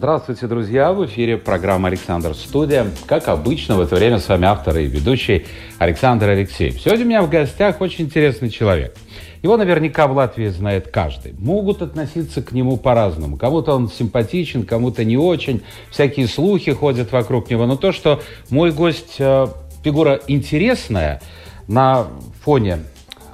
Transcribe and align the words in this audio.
Здравствуйте, 0.00 0.46
друзья! 0.46 0.94
В 0.94 1.04
эфире 1.04 1.36
программа 1.36 1.88
«Александр 1.88 2.34
Студия». 2.34 2.86
Как 3.04 3.28
обычно, 3.28 3.76
в 3.76 3.82
это 3.82 3.96
время 3.96 4.18
с 4.18 4.26
вами 4.30 4.46
автор 4.46 4.78
и 4.78 4.86
ведущий 4.86 5.44
Александр 5.78 6.30
Алексеев. 6.30 6.80
Сегодня 6.80 7.04
у 7.04 7.08
меня 7.08 7.20
в 7.22 7.28
гостях 7.28 7.82
очень 7.82 8.06
интересный 8.06 8.48
человек. 8.48 8.96
Его 9.42 9.58
наверняка 9.58 10.06
в 10.06 10.12
Латвии 10.12 10.48
знает 10.48 10.88
каждый. 10.88 11.34
Могут 11.38 11.82
относиться 11.82 12.40
к 12.40 12.52
нему 12.52 12.78
по-разному. 12.78 13.36
Кому-то 13.36 13.74
он 13.74 13.90
симпатичен, 13.90 14.64
кому-то 14.64 15.04
не 15.04 15.18
очень. 15.18 15.60
Всякие 15.90 16.28
слухи 16.28 16.72
ходят 16.72 17.12
вокруг 17.12 17.50
него. 17.50 17.66
Но 17.66 17.76
то, 17.76 17.92
что 17.92 18.22
мой 18.48 18.72
гость 18.72 19.16
э, 19.18 19.48
фигура 19.84 20.18
интересная 20.28 21.20
на 21.68 22.06
фоне 22.42 22.78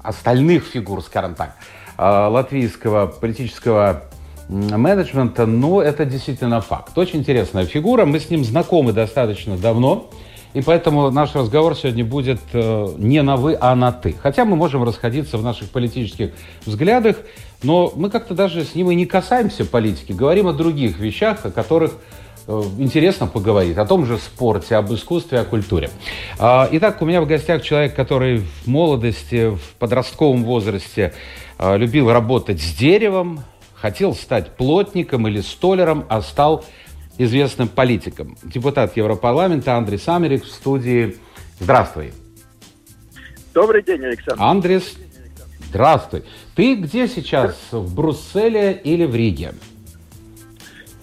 остальных 0.02 0.64
фигур, 0.64 1.00
скажем 1.00 1.36
так, 1.36 1.54
э, 1.96 2.02
латвийского 2.02 3.06
политического 3.06 4.02
менеджмента, 4.48 5.46
но 5.46 5.82
это 5.82 6.04
действительно 6.04 6.60
факт. 6.60 6.96
Очень 6.96 7.20
интересная 7.20 7.66
фигура, 7.66 8.04
мы 8.04 8.20
с 8.20 8.30
ним 8.30 8.44
знакомы 8.44 8.92
достаточно 8.92 9.56
давно, 9.56 10.10
и 10.54 10.62
поэтому 10.62 11.10
наш 11.10 11.34
разговор 11.34 11.76
сегодня 11.76 12.02
будет 12.02 12.40
э, 12.54 12.88
не 12.96 13.22
на 13.22 13.36
«вы», 13.36 13.58
а 13.60 13.74
на 13.74 13.92
«ты». 13.92 14.14
Хотя 14.18 14.46
мы 14.46 14.56
можем 14.56 14.84
расходиться 14.84 15.36
в 15.36 15.42
наших 15.42 15.68
политических 15.70 16.30
взглядах, 16.64 17.16
но 17.62 17.92
мы 17.94 18.08
как-то 18.08 18.34
даже 18.34 18.64
с 18.64 18.74
ним 18.74 18.90
и 18.90 18.94
не 18.94 19.04
касаемся 19.04 19.66
политики, 19.66 20.12
говорим 20.12 20.46
о 20.46 20.54
других 20.54 20.98
вещах, 20.98 21.44
о 21.44 21.50
которых 21.50 21.92
э, 22.46 22.62
интересно 22.78 23.26
поговорить, 23.26 23.76
о 23.76 23.84
том 23.84 24.06
же 24.06 24.16
спорте, 24.16 24.76
об 24.76 24.90
искусстве, 24.94 25.40
о 25.40 25.44
культуре. 25.44 25.90
Э, 26.38 26.66
итак, 26.70 27.02
у 27.02 27.04
меня 27.04 27.20
в 27.20 27.26
гостях 27.26 27.62
человек, 27.62 27.94
который 27.94 28.38
в 28.38 28.66
молодости, 28.66 29.50
в 29.50 29.74
подростковом 29.78 30.44
возрасте 30.44 31.12
э, 31.58 31.76
любил 31.76 32.10
работать 32.10 32.62
с 32.62 32.74
деревом, 32.74 33.40
хотел 33.80 34.14
стать 34.14 34.56
плотником 34.56 35.28
или 35.28 35.40
столером, 35.40 36.04
а 36.08 36.22
стал 36.22 36.64
известным 37.18 37.68
политиком. 37.68 38.36
Депутат 38.42 38.96
Европарламента 38.96 39.76
Андрей 39.76 39.98
Самерик 39.98 40.44
в 40.44 40.48
студии. 40.48 41.16
Здравствуй. 41.60 42.12
Добрый 43.54 43.82
день, 43.82 44.04
Александр. 44.04 44.42
Андрес, 44.42 44.96
здравствуй. 45.68 46.24
Ты 46.54 46.74
где 46.74 47.08
сейчас? 47.08 47.56
В 47.70 47.94
Брюсселе 47.94 48.72
или 48.72 49.06
в 49.06 49.14
Риге? 49.14 49.54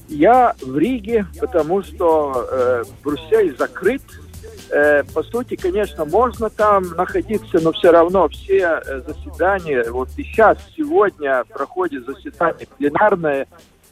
Я 0.08 0.54
в 0.62 0.78
Риге, 0.78 1.26
потому 1.40 1.82
что 1.82 2.48
э, 2.52 2.84
Брюссель 3.04 3.56
закрыт 3.58 4.04
Э, 4.74 5.04
по 5.14 5.22
сути, 5.22 5.56
конечно, 5.56 6.04
можно 6.04 6.50
там 6.50 6.84
находиться, 6.98 7.60
но 7.62 7.72
все 7.74 7.92
равно 7.92 8.28
все 8.28 8.82
э, 8.84 9.02
заседания, 9.02 9.84
вот 9.92 10.10
и 10.18 10.24
сейчас, 10.24 10.58
сегодня 10.76 11.44
проходит 11.48 12.08
заседание 12.08 12.68
пленарное 12.80 13.46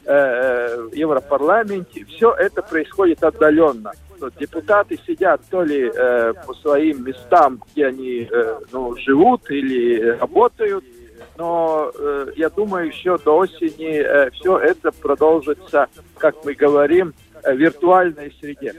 э, 0.04 0.76
в 0.90 0.92
Европарламенте, 0.92 2.04
все 2.06 2.32
это 2.32 2.62
происходит 2.62 3.22
отдаленно. 3.22 3.92
Депутаты 4.40 4.98
сидят 5.06 5.40
то 5.50 5.62
ли 5.64 5.90
по 6.46 6.54
своим 6.54 7.04
местам, 7.04 7.60
где 7.72 7.86
они 7.86 8.28
ну, 8.70 8.96
живут 8.96 9.50
или 9.50 10.16
работают, 10.16 10.84
но 11.36 11.90
э, 11.92 12.26
я 12.36 12.48
думаю, 12.48 12.86
еще 12.86 13.18
до 13.18 13.38
осени 13.38 14.00
э, 14.00 14.30
все 14.30 14.58
это 14.58 14.92
продолжится, 14.92 15.88
как 16.18 16.44
мы 16.44 16.54
говорим, 16.54 17.14
в 17.42 17.52
виртуальной 17.52 18.32
среде. 18.40 18.74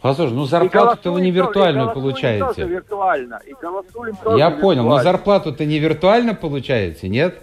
Послушай, 0.00 0.32
ну 0.32 0.44
зарплату-то 0.44 1.10
вы 1.10 1.20
не 1.20 1.30
виртуальную 1.30 1.92
получаете. 1.92 2.44
Тоже 2.46 2.64
виртуально. 2.68 3.40
И 3.46 3.54
тоже 3.54 3.82
Я 4.04 4.50
виртуально. 4.50 4.60
понял, 4.60 4.84
но 4.84 4.98
зарплату-то 5.02 5.64
не 5.64 5.78
виртуально 5.78 6.34
получаете, 6.34 7.08
нет? 7.08 7.42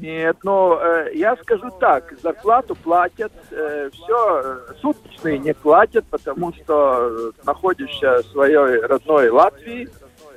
Нет, 0.00 0.38
но 0.42 0.80
э, 0.82 1.10
я 1.14 1.36
скажу 1.36 1.70
так, 1.78 2.14
зарплату 2.22 2.74
платят, 2.74 3.32
э, 3.50 3.90
все, 3.92 4.40
э, 4.42 4.74
суточные 4.80 5.38
не 5.38 5.52
платят, 5.52 6.06
потому 6.08 6.52
что 6.54 7.08
э, 7.10 7.30
находишься 7.44 8.22
в 8.22 8.26
своей 8.32 8.56
родной 8.80 9.28
Латвии, 9.28 9.88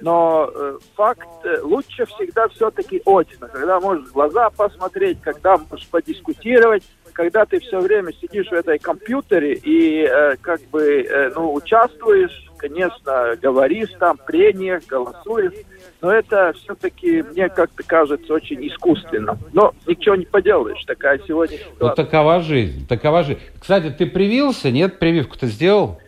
но 0.01 0.49
э, 0.53 0.77
факт 0.95 1.29
э, 1.45 1.61
лучше 1.61 2.05
всегда 2.05 2.49
все-таки 2.49 3.01
очно, 3.05 3.47
когда 3.47 3.79
можешь 3.79 4.09
в 4.09 4.13
глаза 4.13 4.49
посмотреть, 4.49 5.21
когда 5.21 5.57
можешь 5.57 5.87
подискутировать, 5.87 6.83
когда 7.15 7.45
ты 7.45 7.59
все 7.61 7.79
время 7.79 8.11
сидишь 8.21 8.47
в 8.47 8.53
этой 8.53 8.77
компьютере 8.77 9.53
и 9.53 10.03
э, 10.03 10.35
как 10.41 10.61
бы 10.69 11.01
э, 11.01 11.31
ну, 11.33 11.53
участвуешь, 11.53 12.51
конечно, 12.57 13.35
говоришь 13.41 13.89
там, 13.97 14.17
прениях, 14.17 14.83
голосуешь, 14.85 15.53
но 16.01 16.11
это 16.11 16.53
все-таки, 16.61 17.23
мне 17.23 17.47
как-то 17.47 17.83
кажется, 17.83 18.33
очень 18.33 18.67
искусственно. 18.67 19.39
Но 19.53 19.73
ничего 19.87 20.15
не 20.15 20.25
поделаешь, 20.25 20.83
такая 20.85 21.19
сегодня 21.25 21.57
ситуация. 21.57 21.87
Ну, 21.87 21.95
такова 21.95 22.41
жизнь, 22.41 22.85
такова 22.85 23.23
жизнь. 23.23 23.39
Кстати, 23.59 23.95
ты 23.97 24.05
привился, 24.05 24.69
нет? 24.69 24.99
Прививку-то 24.99 25.47
сделал? 25.47 25.99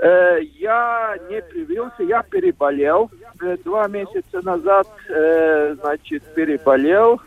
Э, 0.00 0.38
я 0.60 1.16
не 1.28 1.42
привился, 1.42 2.04
я 2.04 2.22
переболел. 2.22 3.10
Э, 3.42 3.56
два 3.64 3.88
месяца 3.88 4.40
назад, 4.42 4.86
э, 5.08 5.74
значит, 5.80 6.22
переболел, 6.34 7.20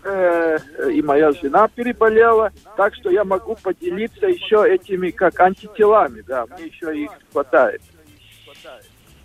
и 0.89 1.01
моя 1.01 1.33
жена 1.33 1.67
переболела. 1.67 2.51
Так 2.77 2.95
что 2.95 3.09
я 3.09 3.25
могу 3.25 3.55
поделиться 3.61 4.25
еще 4.27 4.65
этими, 4.73 5.09
как 5.09 5.37
антителами, 5.41 6.21
да, 6.21 6.45
мне 6.45 6.67
еще 6.67 6.97
их 6.97 7.11
хватает. 7.33 7.81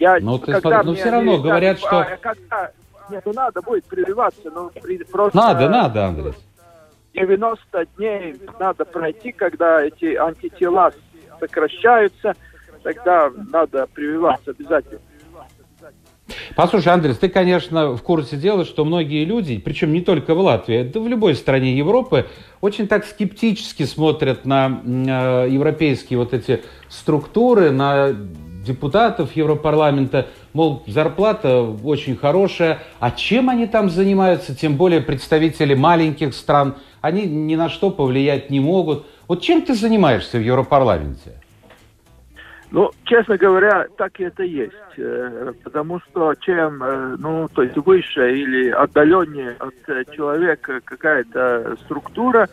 Я, 0.01 0.19
ну, 0.21 0.39
ты 0.39 0.53
когда 0.53 0.83
смотри, 0.83 0.91
ну 0.91 0.95
все 0.97 1.11
равно 1.11 1.39
говорят, 1.41 1.79
что... 1.79 2.01
А, 2.01 2.17
когда, 2.21 2.71
нет, 3.09 3.23
ну 3.25 3.33
надо 3.33 3.63
будет 3.63 3.85
прививаться, 3.85 4.51
но 4.51 4.71
при, 4.71 4.99
просто... 5.05 5.39
Надо, 5.39 5.69
надо, 5.69 6.07
Андрей. 6.07 6.35
90 7.15 7.87
дней 7.97 8.35
надо 8.59 8.85
пройти, 8.85 9.33
когда 9.33 9.83
эти 9.83 10.17
антитела 10.17 10.93
сокращаются– 11.39 12.35
тогда 12.87 13.31
надо 13.51 13.89
прививаться 13.93 14.53
обязательно. 14.53 15.01
Послушай, 16.57 16.93
Андрес, 16.93 17.19
ты, 17.19 17.29
конечно, 17.29 17.97
в 17.97 18.03
курсе 18.03 18.37
дела, 18.37 18.65
что 18.65 18.85
многие 18.85 19.25
люди, 19.25 19.59
причем 19.59 19.93
не 19.93 20.01
только 20.01 20.35
в 20.35 20.41
Латвии, 20.41 20.83
да 20.83 20.99
в 20.99 21.07
любой 21.07 21.37
стране 21.37 21.77
Европы, 21.77 22.27
очень 22.61 22.89
так 22.89 23.05
скептически 23.05 23.85
смотрят 23.85 24.45
на 24.45 24.81
э, 24.85 25.49
европейские 25.51 26.19
вот 26.19 26.35
эти 26.35 26.63
структуры, 26.89 27.71
на 27.71 28.13
депутатов 28.65 29.37
Европарламента, 29.37 30.27
мол, 30.53 30.83
зарплата 30.89 31.61
очень 31.63 32.17
хорошая, 32.17 32.81
а 32.99 33.13
чем 33.13 33.49
они 33.49 33.67
там 33.67 33.89
занимаются, 33.89 34.57
тем 34.57 34.77
более 34.77 35.01
представители 35.01 35.75
маленьких 35.75 36.35
стран, 36.35 36.75
они 37.01 37.27
ни 37.27 37.55
на 37.55 37.69
что 37.69 37.91
повлиять 37.91 38.51
не 38.51 38.59
могут. 38.59 39.07
Вот 39.29 39.43
чем 39.43 39.63
ты 39.63 39.75
занимаешься 39.75 40.39
в 40.39 40.43
Европарламенте? 40.43 41.35
Ну, 42.71 42.91
честно 43.05 43.37
говоря, 43.37 43.87
так 43.97 44.19
и 44.19 44.25
это 44.25 44.43
есть. 44.43 44.75
Э, 44.97 45.53
потому 45.63 46.01
что 46.01 46.35
чем, 46.35 46.83
э, 46.83 47.17
ну, 47.19 47.49
то 47.49 47.63
есть 47.63 47.77
выше 47.77 48.37
или 48.37 48.71
отдаленнее 48.71 49.55
от 49.59 49.75
э, 49.89 50.05
человека 50.13 50.81
какая-то 50.85 51.77
структура, 51.85 52.49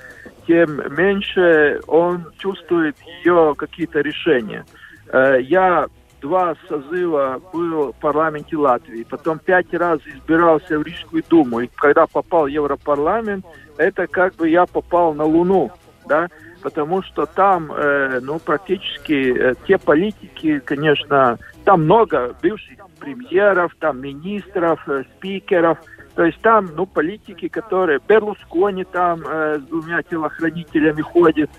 тем 0.45 0.81
меньше 0.95 1.79
он 1.87 2.31
чувствует 2.37 2.95
ее 3.23 3.55
какие-то 3.57 4.01
решения. 4.01 4.65
Я 5.11 5.87
два 6.21 6.55
созыва 6.67 7.39
был 7.51 7.91
в 7.91 7.95
парламенте 7.99 8.57
Латвии, 8.57 9.05
потом 9.07 9.39
пять 9.39 9.73
раз 9.73 9.99
избирался 10.05 10.79
в 10.79 10.83
Рижскую 10.83 11.23
думу. 11.29 11.61
И 11.61 11.69
когда 11.75 12.07
попал 12.07 12.45
в 12.45 12.47
Европарламент, 12.47 13.45
это 13.77 14.07
как 14.07 14.35
бы 14.35 14.49
я 14.49 14.65
попал 14.65 15.13
на 15.13 15.25
Луну, 15.25 15.71
да, 16.07 16.27
потому 16.63 17.03
что 17.03 17.25
там, 17.25 17.71
э, 17.71 18.19
ну, 18.21 18.39
практически 18.39 19.37
э, 19.37 19.53
те 19.67 19.77
политики, 19.77 20.59
конечно, 20.59 21.37
там 21.65 21.83
много 21.83 22.35
бывших 22.41 22.77
премьеров, 22.99 23.75
там 23.79 24.01
министров, 24.01 24.79
э, 24.87 25.03
спикеров, 25.17 25.77
то 26.15 26.23
есть 26.23 26.39
там, 26.41 26.69
ну, 26.75 26.85
политики, 26.85 27.47
которые, 27.47 27.99
Берлускони 28.07 28.83
там 28.85 29.21
э, 29.25 29.59
с 29.59 29.63
двумя 29.63 30.01
телохранителями 30.03 31.01
ходит, 31.01 31.49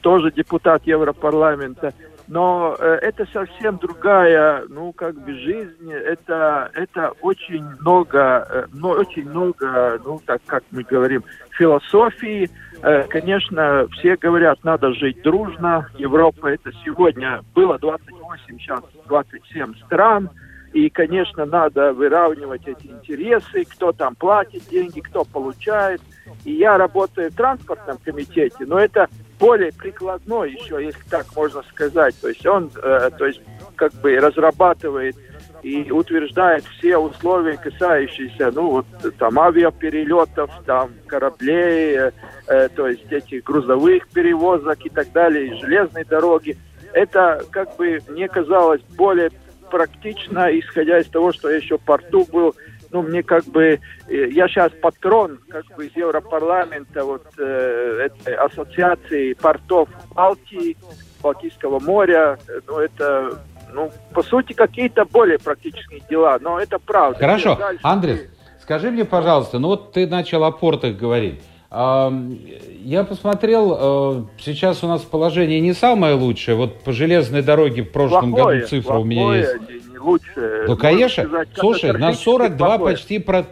тоже 0.00 0.30
депутат 0.32 0.86
Европарламента, 0.86 1.94
но 2.28 2.76
э, 2.78 2.98
это 3.02 3.26
совсем 3.32 3.78
другая, 3.78 4.64
ну, 4.68 4.92
как 4.92 5.14
бы 5.22 5.34
жизнь, 5.34 5.92
это, 5.92 6.70
это 6.74 7.12
очень 7.20 7.64
много, 7.80 8.46
э, 8.48 8.66
но 8.72 8.90
очень 8.90 9.28
много, 9.28 10.00
ну, 10.04 10.20
так 10.24 10.40
как 10.46 10.62
мы 10.70 10.82
говорим, 10.82 11.24
философии, 11.50 12.48
Э, 12.82 13.04
конечно, 13.04 13.86
все 13.92 14.16
говорят, 14.16 14.58
надо 14.64 14.92
жить 14.92 15.22
дружно. 15.22 15.88
Европа 15.98 16.48
это 16.48 16.72
сегодня 16.84 17.42
было 17.54 17.78
28, 17.78 18.58
сейчас 18.58 18.80
27 19.06 19.74
стран. 19.86 20.30
И, 20.72 20.88
конечно, 20.88 21.44
надо 21.44 21.92
выравнивать 21.92 22.66
эти 22.66 22.86
интересы, 22.86 23.64
кто 23.64 23.92
там 23.92 24.16
платит 24.16 24.68
деньги, 24.68 25.00
кто 25.00 25.24
получает. 25.24 26.00
И 26.44 26.52
я 26.52 26.76
работаю 26.76 27.30
в 27.30 27.36
транспортном 27.36 27.98
комитете, 27.98 28.64
но 28.66 28.78
это 28.78 29.08
более 29.42 29.72
прикладной 29.72 30.52
еще, 30.52 30.82
если 30.82 31.02
так 31.10 31.26
можно 31.34 31.62
сказать. 31.64 32.14
То 32.20 32.28
есть 32.28 32.46
он, 32.46 32.70
э, 32.80 33.10
то 33.18 33.26
есть 33.26 33.40
как 33.74 33.92
бы 33.94 34.14
разрабатывает 34.16 35.16
и 35.64 35.90
утверждает 35.90 36.64
все 36.64 36.96
условия, 36.96 37.56
касающиеся, 37.56 38.52
ну, 38.52 38.70
вот, 38.70 38.86
там, 39.18 39.40
авиаперелетов, 39.40 40.50
там, 40.64 40.92
кораблей, 41.08 41.96
э, 41.96 42.10
э, 42.46 42.68
то 42.68 42.86
есть 42.86 43.10
этих 43.10 43.42
грузовых 43.42 44.08
перевозок 44.10 44.86
и 44.86 44.88
так 44.88 45.10
далее, 45.10 45.48
и 45.48 45.60
железной 45.60 46.04
дороги. 46.04 46.56
Это, 46.92 47.44
как 47.50 47.76
бы, 47.76 47.98
мне 48.08 48.28
казалось 48.28 48.82
более 48.96 49.30
практично, 49.72 50.56
исходя 50.56 51.00
из 51.00 51.06
того, 51.08 51.32
что 51.32 51.50
я 51.50 51.56
еще 51.56 51.78
в 51.78 51.80
порту 51.80 52.24
был, 52.30 52.54
ну, 52.92 53.02
мне 53.02 53.22
как 53.22 53.44
бы, 53.44 53.80
э, 54.08 54.28
я 54.28 54.46
сейчас 54.48 54.70
патрон, 54.80 55.40
как 55.48 55.64
бы, 55.76 55.86
из 55.86 55.96
Европарламента, 55.96 57.04
вот, 57.04 57.26
э, 57.38 58.06
этой 58.06 58.34
ассоциации 58.34 59.32
портов 59.32 59.88
Балтии, 60.14 60.76
Балтийского 61.22 61.80
моря, 61.80 62.38
ну, 62.66 62.78
это 62.78 63.40
ну, 63.72 63.90
по 64.12 64.22
сути, 64.22 64.52
какие-то 64.52 65.06
более 65.06 65.38
практические 65.38 66.02
дела, 66.10 66.38
но 66.40 66.60
это 66.60 66.78
правда. 66.78 67.18
Хорошо. 67.18 67.56
Дальше... 67.56 67.80
Андрей, 67.82 68.18
скажи 68.60 68.90
мне, 68.90 69.06
пожалуйста, 69.06 69.58
ну 69.58 69.68
вот 69.68 69.92
ты 69.92 70.06
начал 70.06 70.44
о 70.44 70.50
портах 70.50 70.96
говорить. 70.96 71.40
Я 71.70 73.06
посмотрел, 73.08 73.78
э, 73.80 74.24
сейчас 74.38 74.84
у 74.84 74.88
нас 74.88 75.00
положение 75.00 75.58
не 75.60 75.72
самое 75.72 76.14
лучшее. 76.14 76.54
Вот 76.54 76.80
по 76.80 76.92
железной 76.92 77.40
дороге 77.40 77.82
в 77.82 77.90
прошлом 77.90 78.32
плохое, 78.32 78.58
году 78.58 78.68
цифра 78.68 78.98
у 78.98 79.04
меня 79.04 79.36
есть. 79.36 79.56
Лучше. 80.36 80.64
Ну, 80.66 80.76
конечно. 80.76 81.24
Сказать, 81.24 81.48
Слушай, 81.54 81.92
на 81.92 82.12
42 82.12 82.56
плохое. 82.56 82.94
почти 82.94 83.18
про... 83.18 83.44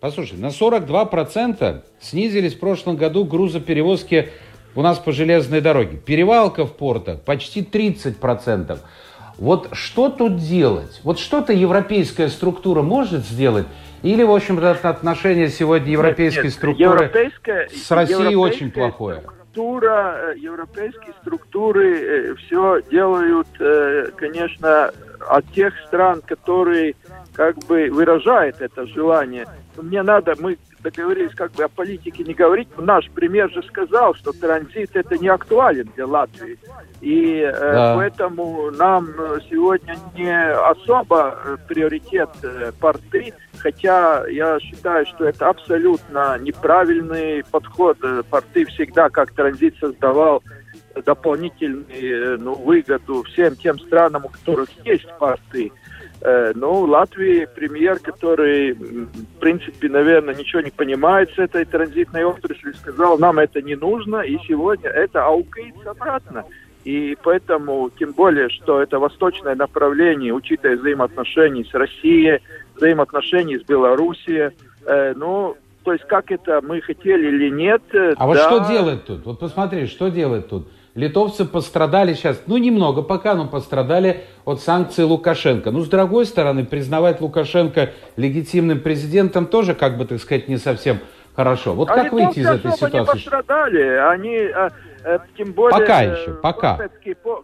Послушай, 0.00 0.38
на 0.38 0.50
42 0.50 1.04
процента 1.06 1.84
снизились 2.00 2.54
в 2.54 2.60
прошлом 2.60 2.96
году 2.96 3.24
грузоперевозки 3.24 4.30
у 4.74 4.82
нас 4.82 4.98
по 4.98 5.10
железной 5.12 5.60
дороге. 5.60 5.96
Перевалка 5.96 6.66
в 6.66 6.72
портах 6.74 7.22
почти 7.22 7.62
30 7.62 8.18
процентов. 8.18 8.80
Вот 9.38 9.68
что 9.72 10.08
тут 10.08 10.36
делать? 10.36 11.00
Вот 11.02 11.18
что-то 11.18 11.52
европейская 11.52 12.28
структура 12.28 12.82
может 12.82 13.24
сделать? 13.24 13.66
Или, 14.02 14.22
в 14.22 14.30
общем-то, 14.30 14.70
отношение 14.70 15.48
сегодня 15.48 15.92
европейской 15.92 16.38
нет, 16.38 16.44
нет, 16.44 16.54
структуры 16.54 17.04
европейская, 17.04 17.68
с 17.68 17.90
Россией 17.90 18.36
очень 18.36 18.70
плохое? 18.70 19.22
Структура, 19.22 20.32
э, 20.34 20.38
европейские 20.38 21.14
структуры 21.22 21.98
э, 21.98 22.34
все 22.36 22.82
делают, 22.90 23.48
э, 23.58 24.10
конечно, 24.16 24.92
от 25.28 25.46
тех 25.52 25.74
стран, 25.86 26.22
которые 26.26 26.94
как 27.34 27.56
бы 27.66 27.88
выражают 27.90 28.60
это 28.60 28.86
желание. 28.86 29.46
Мне 29.76 30.02
надо, 30.02 30.34
мы 30.38 30.58
договорились 30.82 31.34
как 31.34 31.52
бы 31.52 31.64
о 31.64 31.68
политике 31.68 32.22
не 32.22 32.34
говорить. 32.34 32.68
Наш 32.78 33.10
пример 33.10 33.50
же 33.50 33.62
сказал, 33.64 34.14
что 34.14 34.32
транзит 34.32 34.90
это 34.94 35.18
не 35.18 35.28
актуален 35.28 35.90
для 35.96 36.06
Латвии. 36.06 36.58
И 37.00 37.40
э, 37.40 37.52
да. 37.52 37.94
поэтому 37.96 38.70
нам 38.70 39.08
сегодня 39.50 39.96
не 40.14 40.52
особо 40.52 41.38
э, 41.44 41.56
приоритет 41.68 42.30
э, 42.42 42.72
порты, 42.80 43.34
хотя 43.58 44.26
я 44.28 44.58
считаю, 44.60 45.06
что 45.06 45.24
это 45.24 45.48
абсолютно 45.48 46.38
неправильный 46.38 47.44
подход. 47.50 47.98
Порты 48.30 48.64
всегда 48.66 49.08
как 49.08 49.32
транзит 49.32 49.76
создавал 49.78 50.42
дополнительную 51.04 52.38
ну, 52.38 52.54
выгоду 52.54 53.22
всем 53.24 53.56
тем 53.56 53.78
странам, 53.78 54.24
у 54.24 54.28
которых 54.28 54.68
есть 54.84 55.06
порты. 55.18 55.72
Э, 56.22 56.52
ну, 56.54 56.80
Латвии 56.80 57.46
премьер, 57.54 57.98
который, 57.98 58.72
в 58.72 59.38
принципе, 59.38 59.88
наверное, 59.88 60.34
ничего 60.34 60.62
не 60.62 60.70
понимает 60.70 61.30
с 61.34 61.38
этой 61.38 61.64
транзитной 61.64 62.24
отраслью, 62.24 62.74
сказал, 62.74 63.18
нам 63.18 63.38
это 63.38 63.60
не 63.60 63.74
нужно, 63.74 64.20
и 64.20 64.38
сегодня 64.46 64.88
это 64.88 65.24
аукается 65.24 65.90
обратно. 65.90 66.44
И 66.84 67.16
поэтому, 67.22 67.90
тем 67.98 68.12
более, 68.12 68.48
что 68.48 68.80
это 68.80 68.98
восточное 68.98 69.56
направление, 69.56 70.32
учитывая 70.32 70.76
взаимоотношения 70.76 71.64
с 71.64 71.74
Россией, 71.74 72.40
взаимоотношения 72.76 73.58
с 73.58 73.64
Белоруссией, 73.64 74.52
э, 74.86 75.12
ну, 75.16 75.56
то 75.82 75.92
есть 75.92 76.04
как 76.06 76.30
это 76.32 76.60
мы 76.62 76.80
хотели 76.80 77.28
или 77.28 77.50
нет. 77.50 77.82
Э, 77.92 78.14
а 78.16 78.20
да. 78.20 78.26
вот 78.26 78.38
что 78.38 78.68
делать 78.68 79.04
тут? 79.04 79.24
Вот 79.26 79.38
посмотри, 79.38 79.86
что 79.86 80.08
делать 80.08 80.48
тут? 80.48 80.68
Литовцы 80.96 81.44
пострадали 81.44 82.14
сейчас, 82.14 82.42
ну 82.46 82.56
немного 82.56 83.02
пока, 83.02 83.34
но 83.34 83.46
пострадали 83.46 84.24
от 84.46 84.62
санкций 84.62 85.04
Лукашенко. 85.04 85.70
Ну, 85.70 85.80
с 85.80 85.88
другой 85.90 86.24
стороны, 86.24 86.64
признавать 86.64 87.20
Лукашенко 87.20 87.90
легитимным 88.16 88.80
президентом 88.80 89.46
тоже, 89.46 89.74
как 89.74 89.98
бы 89.98 90.06
так 90.06 90.18
сказать, 90.20 90.48
не 90.48 90.56
совсем 90.56 91.00
хорошо. 91.34 91.74
Вот 91.74 91.90
а 91.90 91.96
как 91.96 92.12
выйти 92.14 92.38
из 92.38 92.46
этой 92.46 92.72
ситуации? 92.72 92.96
Они 92.96 93.06
пострадали, 93.06 93.82
они, 93.82 94.36
а, 94.38 94.70
а, 95.04 95.20
тем 95.36 95.52
более... 95.52 95.78
Пока 95.78 96.00
еще, 96.00 96.32
пока. 96.42 96.76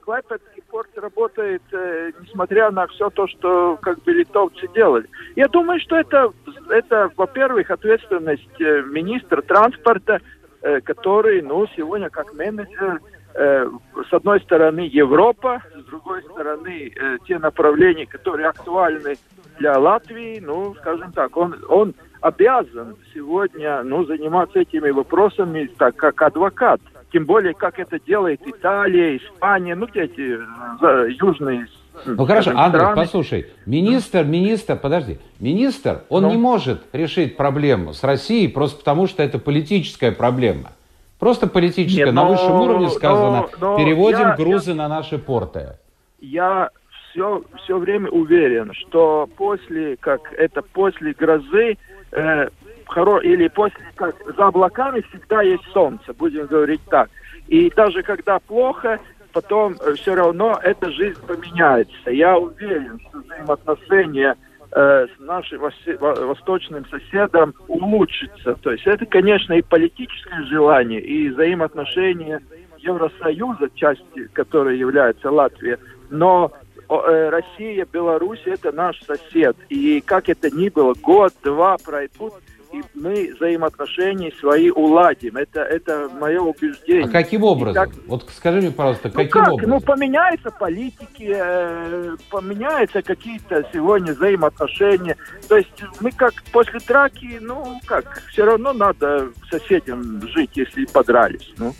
Клайпецкий, 0.02 0.62
порт 0.70 0.88
работает, 0.96 1.62
э, 1.72 2.12
несмотря 2.22 2.70
на 2.70 2.87
все 2.87 3.10
то, 3.10 3.28
что 3.28 3.76
как 3.82 4.02
бы 4.02 4.12
литовцы 4.12 4.66
делали. 4.75 5.06
Я 5.37 5.48
думаю, 5.48 5.78
что 5.81 5.96
это, 5.98 6.32
это 6.70 7.10
во-первых, 7.19 7.70
ответственность 7.70 8.60
э, 8.60 8.82
министра 8.87 9.43
транспорта, 9.43 10.22
э, 10.62 10.81
который, 10.81 11.43
ну, 11.43 11.66
сегодня 11.76 12.08
как 12.08 12.32
менеджер 12.32 13.00
Э, 13.02 13.21
с 13.34 14.12
одной 14.12 14.40
стороны 14.40 14.81
Европа, 14.81 15.62
с 15.75 15.84
другой 15.84 16.23
стороны 16.23 16.93
э, 16.94 17.19
те 17.26 17.38
направления, 17.38 18.06
которые 18.06 18.49
актуальны 18.49 19.17
для 19.58 19.79
Латвии, 19.79 20.40
ну, 20.40 20.75
скажем 20.76 21.12
так, 21.12 21.37
он, 21.37 21.56
он 21.69 21.94
обязан 22.20 22.96
сегодня 23.14 23.82
ну, 23.82 24.05
заниматься 24.05 24.61
этими 24.61 24.90
вопросами 24.90 25.70
так, 25.79 25.96
как 25.96 26.20
адвокат. 26.20 26.81
Тем 27.12 27.26
более, 27.26 27.52
как 27.52 27.79
это 27.79 27.99
делает 28.00 28.40
Италия, 28.46 29.17
Испания, 29.17 29.75
ну, 29.75 29.87
эти 29.93 30.38
э, 30.38 31.08
южные 31.20 31.67
ну 32.06 32.25
хорошо, 32.25 32.52
Андрей, 32.56 32.87
послушай, 32.96 33.46
министр, 33.67 34.25
министр, 34.25 34.76
подожди, 34.76 35.19
министр, 35.40 36.05
он 36.08 36.23
ну? 36.23 36.31
не 36.31 36.38
может 36.38 36.82
решить 36.93 37.37
проблему 37.37 37.93
с 37.93 38.02
Россией 38.02 38.49
просто 38.49 38.79
потому, 38.79 39.06
что 39.06 39.23
это 39.23 39.38
политическая 39.38 40.11
проблема. 40.11 40.73
Просто 41.22 41.46
политическое, 41.46 42.06
Нет, 42.06 42.14
но, 42.14 42.24
на 42.24 42.30
высшем 42.30 42.60
уровне 42.60 42.90
сказано, 42.90 43.46
но, 43.60 43.69
но 43.69 43.76
переводим 43.76 44.19
я, 44.30 44.34
грузы 44.34 44.70
я, 44.72 44.76
на 44.76 44.88
наши 44.88 45.19
порты. 45.19 45.76
Я 46.20 46.70
все, 46.88 47.44
все 47.62 47.79
время 47.79 48.10
уверен, 48.10 48.72
что 48.74 49.29
после, 49.36 49.96
как 49.98 50.32
это 50.32 50.62
после 50.62 51.12
грозы, 51.12 51.79
э, 52.10 52.48
хоро, 52.86 53.20
или 53.20 53.46
после, 53.46 53.79
как 53.94 54.17
за 54.36 54.48
облаками 54.48 55.05
всегда 55.10 55.43
есть 55.43 55.62
солнце, 55.72 56.12
будем 56.12 56.46
говорить 56.46 56.81
так. 56.91 57.08
И 57.46 57.70
даже 57.70 58.02
когда 58.02 58.41
плохо, 58.41 58.98
потом 59.32 59.76
э, 59.79 59.94
все 59.94 60.17
равно 60.17 60.58
эта 60.60 60.91
жизнь 60.91 61.20
поменяется. 61.24 62.10
Я 62.10 62.36
уверен, 62.36 62.98
что 62.98 63.20
взаимоотношения 63.20 64.36
Э, 64.74 65.06
с 65.06 65.20
нашим 65.20 65.60
восточным 66.00 66.86
соседом 66.86 67.52
улучшится. 67.69 68.55
То 68.55 68.72
есть 68.72 68.86
это, 68.86 69.05
конечно, 69.05 69.52
и 69.52 69.60
политическое 69.60 70.44
желание, 70.44 70.98
и 70.98 71.29
взаимоотношения 71.29 72.41
Евросоюза, 72.79 73.69
части 73.74 74.29
которой 74.32 74.79
является 74.79 75.31
Латвия, 75.31 75.79
но 76.08 76.52
э, 76.88 77.29
Россия, 77.29 77.86
Беларусь– 77.93 78.41
это 78.46 78.72
наш 78.72 78.98
сосед. 79.02 79.58
И 79.69 80.00
как 80.00 80.31
это 80.31 80.50
ни 80.50 80.70
было, 80.70 80.94
год-два 80.94 81.76
пройдут, 81.76 82.32
и 82.72 82.82
мы 82.94 83.34
взаимоотношения 83.34 84.32
свои 84.41 84.70
уладим. 84.70 85.36
Это, 85.36 85.60
это 85.60 86.08
мое 86.19 86.41
убеждение. 86.41 87.05
А 87.05 87.08
каким 87.08 87.44
образом? 87.44 87.74
Как... 87.74 87.91
Вот 88.06 88.29
скажи 88.34 88.58
мне, 88.58 88.70
пожалуйста, 88.70 89.08
ну 89.08 89.14
каким 89.14 89.31
как? 89.31 89.52
образом? 89.52 89.70
Ну, 89.70 89.81
поменяются 89.81 90.50
политики, 90.50 91.32
э, 91.34 92.17
поменяются 92.31 93.02
какие-то 93.02 93.64
сегодня 93.72 94.14
взаимоотношения. 94.14 95.17
То 95.48 95.58
есть 95.58 95.82
мы 96.00 96.10
как 96.12 96.34
после 96.52 96.81
драки, 96.81 97.38
ну, 97.41 97.79
как, 97.84 98.22
все 98.31 98.44
равно 98.44 98.72
надо 98.72 99.29
соседям 99.50 100.26
жить, 100.29 100.50
если 100.55 100.86
подрались, 100.86 101.52
ну. 101.58 101.74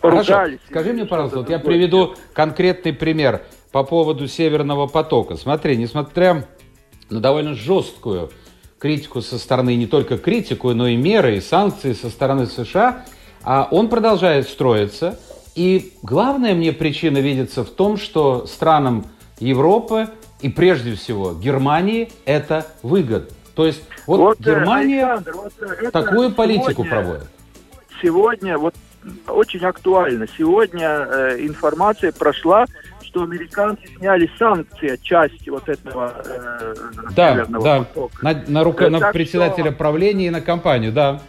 Хорошо. 0.00 0.46
Скажи 0.68 0.94
мне, 0.94 1.04
пожалуйста, 1.04 1.40
вот 1.40 1.50
я 1.50 1.58
приведу 1.58 2.14
конкретный 2.32 2.94
пример 2.94 3.42
по 3.70 3.84
поводу 3.84 4.26
Северного 4.28 4.86
потока. 4.86 5.36
Смотри, 5.36 5.76
несмотря 5.76 6.48
на 7.10 7.20
довольно 7.20 7.54
жесткую 7.54 8.30
критику 8.80 9.20
со 9.20 9.38
стороны, 9.38 9.76
не 9.76 9.86
только 9.86 10.18
критику, 10.18 10.72
но 10.72 10.88
и 10.88 10.96
меры, 10.96 11.36
и 11.36 11.40
санкции 11.40 11.92
со 11.92 12.08
стороны 12.08 12.46
США, 12.46 13.04
а 13.44 13.68
он 13.70 13.88
продолжает 13.88 14.48
строиться. 14.48 15.20
И 15.54 15.92
главная 16.02 16.54
мне 16.54 16.72
причина 16.72 17.18
видится 17.18 17.62
в 17.64 17.70
том, 17.70 17.98
что 17.98 18.46
странам 18.46 19.04
Европы 19.38 20.08
и 20.40 20.48
прежде 20.48 20.94
всего 20.94 21.34
Германии 21.34 22.10
это 22.24 22.66
выгодно. 22.82 23.28
То 23.54 23.66
есть 23.66 23.82
вот, 24.06 24.18
вот 24.18 24.40
э, 24.40 24.44
Германия 24.44 25.22
вот, 25.34 25.52
э, 25.60 25.90
такую 25.90 26.32
политику 26.32 26.84
сегодня, 26.84 26.90
проводит. 26.90 27.28
Сегодня 28.00 28.58
вот 28.58 28.74
очень 29.28 29.60
актуально. 29.60 30.26
Сегодня 30.38 30.88
э, 30.88 31.36
информация 31.40 32.12
прошла, 32.12 32.64
что 33.10 33.22
американцы 33.22 33.86
сняли 33.98 34.30
санкции 34.38 34.94
от 34.94 35.02
части 35.02 35.50
вот 35.50 35.68
этого 35.68 36.14
э, 36.24 36.74
да, 37.14 37.44
да. 37.46 37.78
потока. 37.80 38.16
На, 38.22 38.44
на, 38.46 38.64
рука, 38.64 38.88
на 38.88 39.12
председателя 39.12 39.70
что... 39.70 39.78
правления 39.78 40.28
и 40.28 40.30
на 40.30 40.40
компанию, 40.40 40.92
да. 40.92 41.20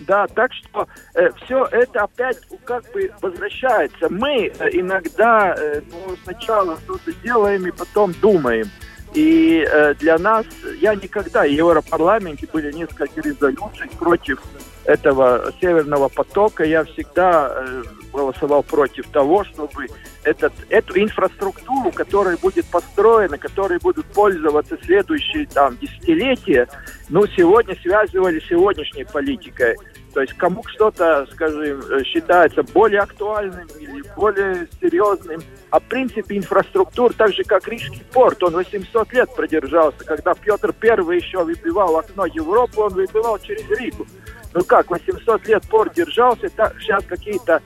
Да, 0.00 0.26
так 0.28 0.52
что 0.52 0.88
э, 1.14 1.30
все 1.44 1.64
это 1.66 2.04
опять 2.04 2.38
как 2.64 2.90
бы 2.92 3.10
возвращается. 3.20 4.08
Мы 4.08 4.52
э, 4.58 4.68
иногда 4.72 5.54
э, 5.58 5.82
ну, 5.90 6.16
сначала 6.24 6.78
что-то 6.84 7.12
делаем 7.22 7.66
и 7.66 7.70
потом 7.70 8.12
думаем. 8.20 8.70
И 9.14 9.66
э, 9.68 9.94
для 9.94 10.18
нас, 10.18 10.46
я 10.80 10.94
никогда, 10.94 11.42
в 11.42 11.50
Европарламенте 11.50 12.46
были 12.52 12.72
несколько 12.72 13.20
резолюций 13.20 13.88
против 13.98 14.40
этого 14.84 15.52
Северного 15.60 16.08
потока. 16.08 16.64
Я 16.64 16.84
всегда 16.84 17.52
э, 17.52 17.82
голосовал 18.12 18.62
против 18.62 19.08
того, 19.08 19.44
чтобы 19.44 19.88
этот, 20.24 20.52
эту 20.68 21.00
инфраструктуру, 21.00 21.90
которая 21.92 22.36
будет 22.36 22.66
построена, 22.66 23.38
которой 23.38 23.78
будут 23.78 24.06
пользоваться 24.06 24.76
следующие 24.84 25.46
там, 25.46 25.76
десятилетия, 25.78 26.68
ну, 27.08 27.26
сегодня 27.26 27.76
связывали 27.82 28.40
сегодняшней 28.40 29.04
политикой. 29.04 29.76
То 30.12 30.20
есть 30.20 30.34
кому 30.34 30.64
что-то, 30.66 31.26
скажем, 31.32 31.82
считается 32.04 32.62
более 32.64 33.00
актуальным 33.00 33.68
или 33.78 34.02
более 34.16 34.66
серьезным. 34.80 35.40
А 35.70 35.78
в 35.78 35.84
принципе 35.84 36.36
инфраструктура, 36.36 37.12
так 37.12 37.32
же 37.32 37.44
как 37.44 37.68
Рижский 37.68 38.02
порт, 38.12 38.42
он 38.42 38.54
800 38.54 39.12
лет 39.12 39.34
продержался. 39.34 40.04
Когда 40.04 40.34
Петр 40.34 40.74
I 40.82 41.16
еще 41.16 41.44
выбивал 41.44 41.96
окно 41.96 42.26
Европы, 42.26 42.80
он 42.80 42.92
выбивал 42.92 43.38
через 43.38 43.68
Ригу. 43.70 44.04
Ну 44.52 44.64
как, 44.64 44.90
800 44.90 45.46
лет 45.46 45.62
порт 45.70 45.94
держался, 45.94 46.48
так, 46.50 46.74
сейчас 46.80 47.04
какие-то 47.04 47.62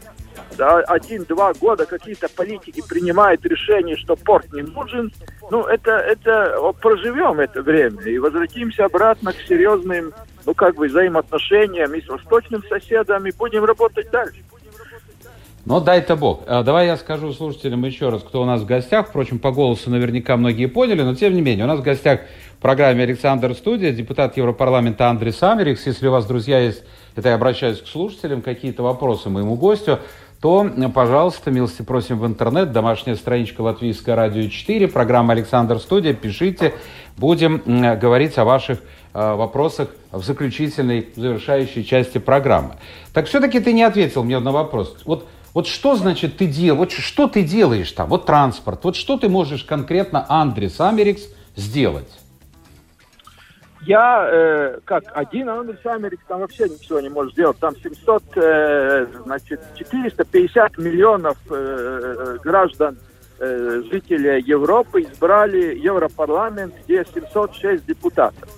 один-два 0.60 1.52
года 1.54 1.86
какие-то 1.86 2.28
политики 2.28 2.82
принимают 2.88 3.44
решение, 3.44 3.96
что 3.96 4.16
порт 4.16 4.52
не 4.52 4.62
нужен, 4.62 5.12
ну, 5.50 5.64
это, 5.64 5.92
это 5.92 6.72
проживем 6.80 7.40
это 7.40 7.62
время 7.62 8.02
и 8.02 8.18
возвратимся 8.18 8.86
обратно 8.86 9.32
к 9.32 9.36
серьезным, 9.48 10.12
ну, 10.46 10.54
как 10.54 10.76
бы, 10.76 10.88
взаимоотношениям 10.88 11.94
и 11.94 12.00
с 12.00 12.08
восточным 12.08 12.62
соседом, 12.68 13.26
и 13.26 13.32
будем 13.32 13.64
работать 13.64 14.10
дальше. 14.10 14.42
Ну, 15.66 15.80
дай-то 15.80 16.14
бог. 16.14 16.42
А, 16.46 16.62
давай 16.62 16.86
я 16.86 16.96
скажу 16.98 17.32
слушателям 17.32 17.82
еще 17.84 18.10
раз, 18.10 18.22
кто 18.22 18.42
у 18.42 18.44
нас 18.44 18.60
в 18.60 18.66
гостях. 18.66 19.08
Впрочем, 19.08 19.38
по 19.38 19.50
голосу 19.50 19.88
наверняка 19.88 20.36
многие 20.36 20.66
поняли, 20.66 21.02
но 21.02 21.14
тем 21.14 21.34
не 21.34 21.40
менее. 21.40 21.64
У 21.64 21.68
нас 21.68 21.80
в 21.80 21.82
гостях 21.82 22.20
в 22.58 22.60
программе 22.60 23.02
«Александр 23.02 23.54
Студия» 23.54 23.90
депутат 23.90 24.36
Европарламента 24.36 25.08
Андрей 25.08 25.32
Самерикс. 25.32 25.86
Если 25.86 26.06
у 26.06 26.10
вас, 26.10 26.26
друзья, 26.26 26.58
есть, 26.58 26.84
это 27.16 27.30
я 27.30 27.36
обращаюсь 27.36 27.80
к 27.80 27.86
слушателям, 27.86 28.42
какие-то 28.42 28.82
вопросы 28.82 29.30
моему 29.30 29.56
гостю, 29.56 30.00
то, 30.44 30.70
пожалуйста, 30.92 31.50
милости 31.50 31.80
просим 31.80 32.18
в 32.18 32.26
интернет, 32.26 32.70
домашняя 32.70 33.16
страничка 33.16 33.62
Латвийское 33.62 34.14
радио 34.14 34.46
4, 34.46 34.88
программа 34.88 35.32
«Александр 35.32 35.78
Студия», 35.78 36.12
пишите, 36.12 36.74
будем 37.16 37.62
говорить 37.98 38.36
о 38.36 38.44
ваших 38.44 38.80
э, 39.14 39.34
вопросах 39.36 39.88
в 40.12 40.22
заключительной, 40.22 41.08
завершающей 41.16 41.82
части 41.82 42.18
программы. 42.18 42.74
Так 43.14 43.26
все-таки 43.26 43.58
ты 43.58 43.72
не 43.72 43.84
ответил 43.84 44.22
мне 44.22 44.38
на 44.38 44.52
вопрос. 44.52 44.94
Вот, 45.06 45.26
вот 45.54 45.66
что 45.66 45.96
значит 45.96 46.36
ты 46.36 46.46
делаешь, 46.46 46.78
вот 46.78 46.92
что 46.92 47.26
ты 47.26 47.42
делаешь 47.42 47.90
там, 47.92 48.10
вот 48.10 48.26
транспорт, 48.26 48.80
вот 48.84 48.96
что 48.96 49.16
ты 49.16 49.30
можешь 49.30 49.64
конкретно, 49.64 50.26
Андрес 50.28 50.78
Америкс, 50.78 51.22
сделать? 51.56 52.10
Я, 53.86 54.28
э, 54.30 54.78
как 54.84 55.04
один 55.14 55.48
Андрес 55.48 55.84
Америкс, 55.84 56.22
там 56.28 56.40
вообще 56.40 56.68
ничего 56.68 57.00
не 57.00 57.08
может 57.08 57.32
сделать. 57.32 57.58
Там 57.58 57.76
700, 57.76 58.22
э, 58.36 59.06
значит, 59.24 59.60
450 59.76 60.78
миллионов 60.78 61.36
э, 61.50 62.38
граждан, 62.42 62.96
э, 63.38 63.82
жителей 63.90 64.42
Европы 64.42 65.02
избрали 65.02 65.78
Европарламент, 65.78 66.74
где 66.84 67.04
706 67.04 67.84
депутатов. 67.86 68.48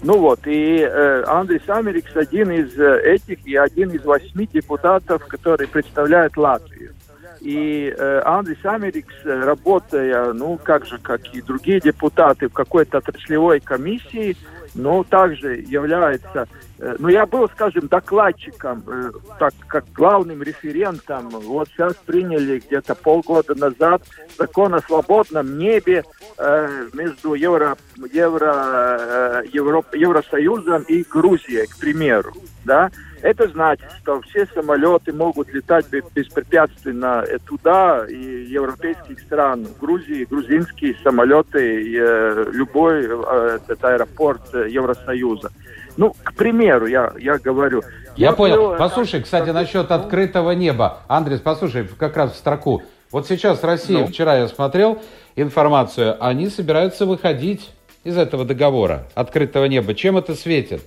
Ну 0.00 0.18
вот, 0.18 0.46
и 0.46 0.78
э, 0.78 1.24
Андрес 1.26 1.68
Америкс 1.68 2.14
один 2.14 2.52
из 2.52 2.78
э, 2.78 3.00
этих 3.02 3.44
и 3.44 3.56
один 3.56 3.90
из 3.90 4.04
восьми 4.04 4.48
депутатов, 4.52 5.26
которые 5.26 5.66
представляют 5.66 6.36
Латвию. 6.36 6.94
И 7.40 7.94
э, 7.96 8.22
Андрес 8.24 8.64
Америкс, 8.64 9.14
э, 9.24 9.40
работая, 9.40 10.32
ну, 10.32 10.58
как 10.62 10.86
же, 10.86 10.98
как 10.98 11.34
и 11.34 11.42
другие 11.42 11.80
депутаты 11.80 12.48
в 12.48 12.52
какой-то 12.52 12.98
отраслевой 12.98 13.58
комиссии, 13.60 14.36
но 14.78 15.02
также 15.02 15.56
является, 15.56 16.46
э, 16.78 16.96
ну 16.98 17.08
я 17.08 17.26
был, 17.26 17.48
скажем, 17.48 17.88
докладчиком, 17.88 18.82
э, 18.86 19.10
так 19.38 19.52
как 19.66 19.84
главным 19.92 20.42
референтом. 20.42 21.28
Вот 21.30 21.68
сейчас 21.68 21.94
приняли 22.06 22.62
где-то 22.64 22.94
полгода 22.94 23.56
назад 23.56 24.02
закон 24.38 24.74
о 24.74 24.80
свободном 24.80 25.58
небе 25.58 26.04
э, 26.38 26.86
между 26.92 27.34
Евро, 27.34 27.76
Евро, 28.12 29.42
Евро, 29.52 29.84
Евросоюзом 29.92 30.82
и 30.82 31.02
Грузией, 31.02 31.66
к 31.66 31.76
примеру, 31.78 32.32
да. 32.64 32.90
Это 33.22 33.48
значит, 33.48 33.86
что 34.00 34.20
все 34.22 34.46
самолеты 34.46 35.12
могут 35.12 35.52
летать 35.52 35.86
беспрепятственно 36.14 37.24
туда, 37.46 38.06
и 38.08 38.44
европейских 38.44 39.20
стран, 39.20 39.66
Грузии, 39.80 40.24
грузинские 40.24 40.96
самолеты, 41.02 41.98
э, 41.98 42.50
любой 42.52 43.06
э, 43.06 43.58
этот 43.62 43.84
аэропорт 43.84 44.54
Евросоюза. 44.54 45.50
Ну, 45.96 46.14
к 46.22 46.34
примеру, 46.34 46.86
я, 46.86 47.12
я 47.18 47.38
говорю. 47.38 47.82
Я 48.16 48.32
понял. 48.32 48.76
Послушай, 48.78 49.22
кстати, 49.22 49.50
насчет 49.50 49.90
открытого 49.90 50.52
неба. 50.52 51.00
Андрес, 51.08 51.40
послушай, 51.40 51.88
как 51.98 52.16
раз 52.16 52.32
в 52.32 52.36
строку. 52.36 52.82
Вот 53.10 53.26
сейчас 53.26 53.64
Россия, 53.64 54.00
ну. 54.00 54.06
вчера 54.06 54.36
я 54.36 54.48
смотрел 54.48 55.00
информацию, 55.34 56.16
они 56.20 56.48
собираются 56.50 57.04
выходить 57.06 57.70
из 58.04 58.16
этого 58.16 58.44
договора 58.44 59.06
открытого 59.14 59.64
неба. 59.64 59.94
Чем 59.94 60.18
это 60.18 60.34
светит? 60.34 60.82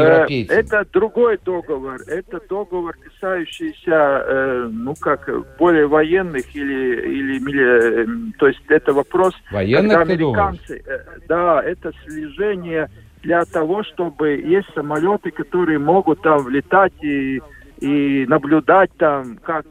Европейцам? 0.00 0.56
Это 0.56 0.86
другой 0.92 1.38
договор. 1.44 2.00
Это 2.06 2.40
договор, 2.48 2.96
касающийся, 2.96 4.24
э, 4.26 4.68
ну 4.70 4.94
как, 4.94 5.28
более 5.58 5.86
военных 5.86 6.54
или, 6.54 7.00
или, 7.00 7.36
или 7.36 8.02
э, 8.02 8.32
то 8.38 8.48
есть 8.48 8.60
это 8.68 8.92
вопрос, 8.92 9.34
военных 9.50 9.98
когда 9.98 10.14
американцы, 10.14 10.82
э, 10.84 10.98
да, 11.28 11.62
это 11.62 11.92
слежение 12.04 12.88
для 13.22 13.44
того, 13.44 13.84
чтобы 13.84 14.30
есть 14.30 14.68
самолеты, 14.74 15.30
которые 15.30 15.78
могут 15.78 16.22
там 16.22 16.48
летать 16.48 16.92
и 17.02 17.40
и 17.78 18.26
наблюдать 18.28 18.92
там, 18.96 19.38
как 19.42 19.66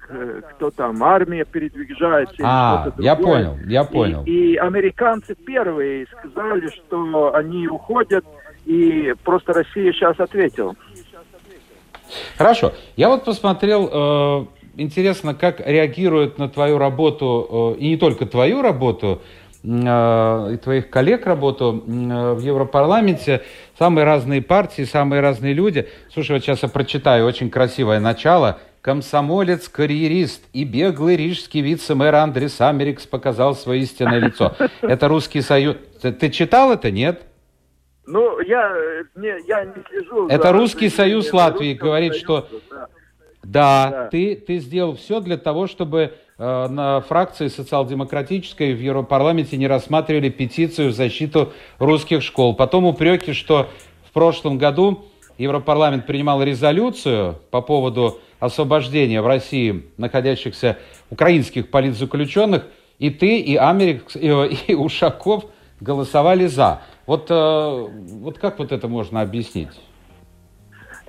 кто 0.55 0.69
там, 0.69 1.01
армия 1.01 1.45
передвигается. 1.45 2.35
А, 2.43 2.91
я 2.97 3.15
понял, 3.15 3.57
я 3.65 3.85
понял. 3.85 4.23
И, 4.25 4.51
и 4.51 4.55
американцы 4.57 5.33
первые 5.33 6.07
сказали, 6.07 6.67
что 6.67 7.33
они 7.33 7.69
уходят 7.69 8.25
и 8.65 9.13
просто 9.23 9.53
Россия 9.53 9.91
сейчас 9.93 10.19
ответила. 10.19 10.75
Хорошо. 12.37 12.73
Я 12.95 13.09
вот 13.09 13.23
посмотрел, 13.23 13.89
э, 13.91 14.45
интересно, 14.77 15.33
как 15.33 15.65
реагируют 15.65 16.37
на 16.37 16.49
твою 16.49 16.77
работу, 16.77 17.75
э, 17.77 17.79
и 17.79 17.89
не 17.89 17.97
только 17.97 18.25
твою 18.25 18.61
работу, 18.61 19.21
э, 19.63 20.53
и 20.53 20.57
твоих 20.57 20.89
коллег 20.89 21.25
работу 21.25 21.83
в 21.85 22.39
Европарламенте, 22.39 23.43
самые 23.77 24.05
разные 24.05 24.41
партии, 24.41 24.83
самые 24.83 25.21
разные 25.21 25.53
люди. 25.53 25.87
Слушай, 26.13 26.33
вот 26.33 26.43
сейчас 26.43 26.63
я 26.63 26.69
прочитаю 26.69 27.25
очень 27.25 27.49
красивое 27.49 27.99
начало. 27.99 28.59
Комсомолец, 28.81 29.69
карьерист 29.69 30.43
и 30.53 30.63
беглый 30.63 31.15
рижский 31.15 31.61
вице-мэр 31.61 32.15
Андрес 32.15 32.59
Америкс 32.59 33.05
показал 33.05 33.55
свое 33.55 33.83
истинное 33.83 34.19
лицо. 34.19 34.55
Это 34.81 35.07
русский 35.07 35.41
союз. 35.41 35.77
Ты 36.01 36.29
читал 36.31 36.71
это, 36.73 36.89
нет? 36.89 37.21
Ну, 38.05 38.39
я 38.41 38.75
не, 39.15 39.47
я 39.47 39.65
не 39.65 39.83
слежу. 39.89 40.27
Это 40.27 40.47
за 40.47 40.53
Русский 40.53 40.89
Союз 40.89 41.31
Латвии 41.31 41.73
говорит, 41.73 42.13
Союза, 42.13 42.25
что 42.25 42.47
да, 42.69 42.87
да, 43.43 43.89
да. 43.89 44.07
Ты, 44.09 44.35
ты 44.35 44.59
сделал 44.59 44.95
все 44.95 45.19
для 45.19 45.37
того, 45.37 45.67
чтобы 45.67 46.13
э, 46.37 46.67
на 46.67 47.01
фракции 47.01 47.47
социал-демократической 47.47 48.73
в 48.73 48.79
Европарламенте 48.79 49.57
не 49.57 49.67
рассматривали 49.67 50.29
петицию 50.29 50.89
в 50.89 50.93
защиту 50.93 51.53
русских 51.79 52.23
школ. 52.23 52.55
Потом 52.55 52.85
упреки, 52.85 53.33
что 53.33 53.69
в 54.07 54.11
прошлом 54.11 54.57
году 54.57 55.05
Европарламент 55.37 56.05
принимал 56.05 56.43
резолюцию 56.43 57.39
по 57.49 57.61
поводу 57.61 58.19
освобождения 58.39 59.21
в 59.21 59.27
России 59.27 59.85
находящихся 59.97 60.77
украинских 61.09 61.69
политзаключенных, 61.69 62.65
и 62.99 63.09
ты, 63.09 63.39
и 63.39 63.55
Америк, 63.55 64.05
и, 64.15 64.27
и 64.67 64.75
Ушаков 64.75 65.45
голосовали 65.79 66.45
за. 66.45 66.81
Вот, 67.07 67.29
э, 67.29 67.33
вот 67.33 68.37
как 68.37 68.59
вот 68.59 68.71
это 68.71 68.87
можно 68.87 69.21
объяснить? 69.21 69.81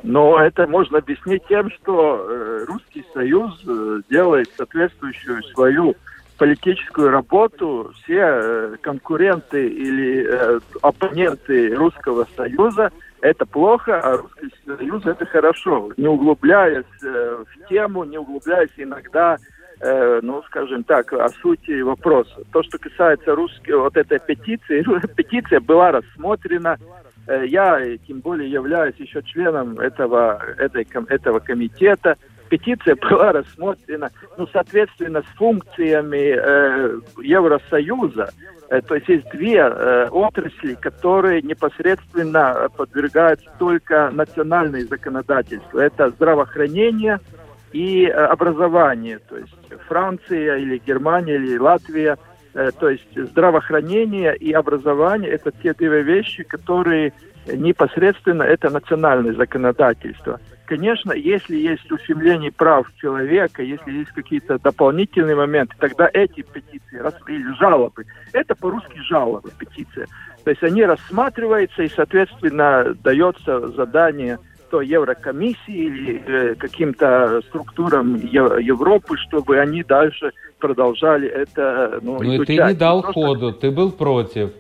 Но 0.02 0.40
это 0.40 0.66
можно 0.66 0.98
объяснить 0.98 1.42
тем, 1.48 1.70
что 1.70 2.26
э, 2.28 2.64
Русский 2.66 3.04
Союз 3.14 3.62
э, 3.66 4.00
делает 4.10 4.48
соответствующую 4.56 5.42
свою 5.44 5.94
политическую 6.38 7.10
работу. 7.10 7.92
Все 8.02 8.76
конкуренты 8.80 9.68
или 9.68 10.60
оппоненты 10.80 11.74
Русского 11.74 12.26
Союза 12.36 12.90
это 13.20 13.46
плохо, 13.46 14.00
а 14.00 14.16
Русский 14.16 14.50
Союз 14.66 15.06
это 15.06 15.24
хорошо. 15.26 15.92
Не 15.96 16.08
углубляясь 16.08 16.84
в 17.00 17.68
тему, 17.68 18.02
не 18.02 18.18
углубляясь 18.18 18.72
иногда, 18.76 19.36
э, 19.82 20.20
ну, 20.22 20.42
скажем 20.44 20.84
так, 20.84 21.12
о 21.12 21.28
сути 21.28 21.80
вопроса. 21.80 22.42
То, 22.52 22.62
что 22.62 22.78
касается 22.78 23.34
русской, 23.34 23.72
вот 23.72 23.96
этой 23.96 24.18
петиции, 24.20 24.84
петиция 25.16 25.60
была 25.60 25.90
рассмотрена. 25.92 26.78
Э, 27.26 27.44
я, 27.46 27.80
тем 28.06 28.20
более, 28.20 28.50
являюсь 28.50 28.96
еще 28.96 29.22
членом 29.22 29.78
этого, 29.78 30.40
этой, 30.58 30.86
этого 31.08 31.40
комитета 31.40 32.16
петиция 32.52 32.96
была 33.00 33.32
рассмотрена, 33.32 34.10
ну, 34.36 34.46
соответственно, 34.52 35.22
с 35.22 35.36
функциями 35.36 36.36
э, 36.36 37.00
Евросоюза. 37.22 38.30
Э, 38.68 38.80
то 38.82 38.94
есть 38.94 39.08
есть 39.08 39.28
две 39.30 39.56
э, 39.56 40.08
отрасли, 40.10 40.74
которые 40.74 41.40
непосредственно 41.42 42.68
подвергаются 42.76 43.50
только 43.58 44.10
национальной 44.10 44.82
законодательству. 44.82 45.78
Это 45.78 46.10
здравоохранение 46.10 47.20
и 47.72 48.06
э, 48.06 48.10
образование. 48.10 49.18
То 49.18 49.38
есть 49.38 49.54
Франция 49.88 50.56
или 50.56 50.82
Германия 50.84 51.36
или 51.36 51.58
Латвия. 51.58 52.18
Э, 52.54 52.70
то 52.78 52.88
есть 52.88 53.16
здравоохранение 53.16 54.36
и 54.36 54.52
образование– 54.52 55.30
это 55.32 55.52
те 55.52 55.72
две 55.74 56.02
вещи, 56.02 56.42
которые 56.42 57.12
непосредственно 57.46 58.42
это 58.42 58.70
национальное 58.70 59.32
законодательство– 59.34 60.40
конечно, 60.72 61.12
если 61.12 61.58
есть 61.58 61.92
ущемление 61.92 62.50
прав 62.50 62.86
человека, 62.96 63.62
если 63.62 63.90
есть 63.92 64.10
какие-то 64.12 64.58
дополнительные 64.58 65.36
моменты, 65.36 65.74
тогда 65.78 66.08
эти 66.10 66.40
петиции 66.40 66.98
или 67.28 67.58
жалобы, 67.58 68.06
это 68.32 68.54
по-русски 68.54 68.98
жалобы, 69.06 69.50
петиция. 69.58 70.06
То 70.44 70.50
есть 70.50 70.62
они 70.62 70.82
рассматриваются 70.86 71.82
и, 71.82 71.90
соответственно, 71.90 72.94
дается 73.04 73.68
задание 73.72 74.38
то 74.72 74.80
Еврокомиссии 74.80 75.58
или 75.68 76.22
э, 76.26 76.54
каким-то 76.54 77.42
структурам 77.48 78.16
Европы, 78.16 79.18
чтобы 79.18 79.58
они 79.60 79.82
дальше 79.82 80.32
продолжали 80.58 81.28
это 81.28 81.98
ну, 82.00 82.22
Ну 82.22 82.32
и 82.32 82.44
ты 82.46 82.56
не 82.56 82.72
дал 82.72 83.02
Просто... 83.02 83.20
ходу, 83.20 83.52
ты 83.52 83.70
был 83.70 83.92
против. 83.92 84.50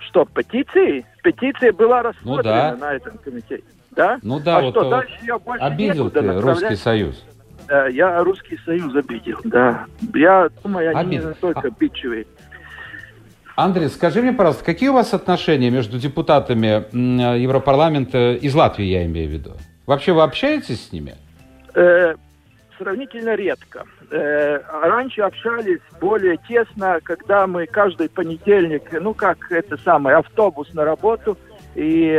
Что, 0.00 0.26
петиции? 0.26 1.06
Петиция 1.22 1.72
была 1.72 2.02
рассмотрена 2.02 2.72
ну, 2.72 2.78
да. 2.78 2.86
на 2.86 2.92
этом 2.92 3.16
комитете. 3.24 3.64
Да? 3.92 4.18
Ну 4.22 4.38
да, 4.38 4.58
а 4.58 4.60
вот, 4.60 4.74
что, 4.74 4.90
дальше 4.90 5.18
я 5.22 5.38
больше 5.38 5.64
обидел 5.64 6.10
ты 6.10 6.20
Русский 6.20 6.76
Союз. 6.76 7.24
Да, 7.66 7.86
я 7.86 8.22
Русский 8.22 8.58
Союз 8.66 8.94
обидел, 8.94 9.38
да. 9.44 9.86
Я 10.12 10.50
думаю, 10.62 10.94
они 10.94 11.16
не 11.16 11.34
только 11.40 11.68
обидчивые. 11.68 12.26
Андрей, 13.56 13.88
скажи 13.88 14.20
мне, 14.20 14.32
пожалуйста, 14.32 14.64
какие 14.64 14.88
у 14.88 14.94
вас 14.94 15.14
отношения 15.14 15.70
между 15.70 15.98
депутатами 15.98 16.84
Европарламента 17.38 18.32
из 18.32 18.54
Латвии, 18.54 18.86
я 18.86 19.04
имею 19.06 19.28
в 19.28 19.32
виду? 19.32 19.52
Вообще 19.86 20.12
вы 20.12 20.22
общаетесь 20.22 20.88
с 20.88 20.92
ними? 20.92 21.14
Э, 21.74 22.14
сравнительно 22.78 23.34
редко. 23.34 23.84
Э, 24.10 24.58
раньше 24.82 25.22
общались 25.22 25.80
более 26.00 26.36
тесно, 26.48 26.98
когда 27.02 27.46
мы 27.46 27.66
каждый 27.66 28.08
понедельник, 28.08 28.90
ну 29.00 29.14
как 29.14 29.50
это 29.50 29.76
самое, 29.78 30.16
автобус 30.16 30.72
на 30.74 30.84
работу– 30.84 31.38
и, 31.74 32.14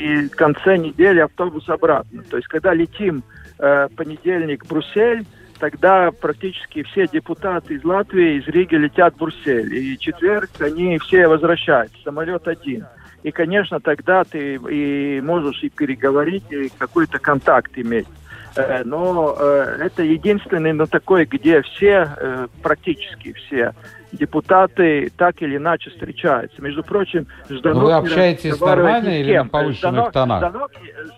и 0.00 0.28
в 0.28 0.36
конце 0.36 0.76
недели 0.76 1.20
автобус 1.20 1.68
обратно. 1.68 2.22
То 2.30 2.36
есть, 2.36 2.48
когда 2.48 2.72
летим 2.72 3.22
э, 3.58 3.88
понедельник 3.94 4.66
Брюссель, 4.66 5.26
тогда 5.60 6.10
практически 6.10 6.82
все 6.82 7.06
депутаты 7.06 7.74
из 7.74 7.84
Латвии, 7.84 8.38
из 8.38 8.48
Риги 8.48 8.74
летят 8.74 9.14
в 9.14 9.18
Брюссель. 9.18 9.72
И 9.74 9.98
четверг 9.98 10.50
они 10.58 10.98
все 10.98 11.28
возвращаются, 11.28 11.96
самолет 12.02 12.48
один. 12.48 12.86
И, 13.22 13.30
конечно, 13.30 13.78
тогда 13.80 14.24
ты 14.24 14.54
и 14.54 15.20
можешь 15.20 15.62
и 15.62 15.68
переговорить, 15.68 16.50
и 16.50 16.72
какой-то 16.76 17.18
контакт 17.18 17.70
иметь. 17.76 18.08
Э, 18.56 18.82
но 18.84 19.36
э, 19.38 19.76
это 19.80 20.02
единственный, 20.02 20.72
но 20.72 20.86
такой, 20.86 21.26
где 21.26 21.60
все, 21.62 22.08
э, 22.16 22.48
практически 22.62 23.32
все 23.34 23.74
депутаты 24.12 25.10
так 25.16 25.40
или 25.42 25.56
иначе 25.56 25.90
встречаются. 25.90 26.60
Между 26.62 26.82
прочим, 26.82 27.26
Жданов 27.48 27.84
Вы 27.84 27.92
общаетесь 27.92 28.60
нормально 28.60 29.20
или 29.20 29.36
на 29.36 29.46
повышенных 29.46 30.10
Жданов, 30.10 30.12
тонах? 30.12 30.38
Жданов, 30.40 30.70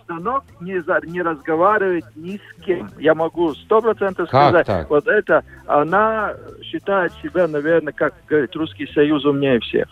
Жданов 0.03 0.43
не, 0.61 0.81
за, 0.81 0.99
не 1.03 1.21
разговаривает 1.21 2.05
ни 2.15 2.37
с 2.37 2.63
кем. 2.63 2.89
Я 2.97 3.15
могу 3.15 3.53
сто 3.55 3.81
процентов 3.81 4.27
сказать. 4.27 4.67
Так? 4.67 4.89
Вот 4.89 5.07
это, 5.07 5.43
она 5.65 6.33
считает 6.61 7.11
себя, 7.21 7.47
наверное, 7.47 7.93
как 7.93 8.13
говорит 8.27 8.55
Русский 8.55 8.87
Союз 8.87 9.25
умнее 9.25 9.59
всех. 9.59 9.87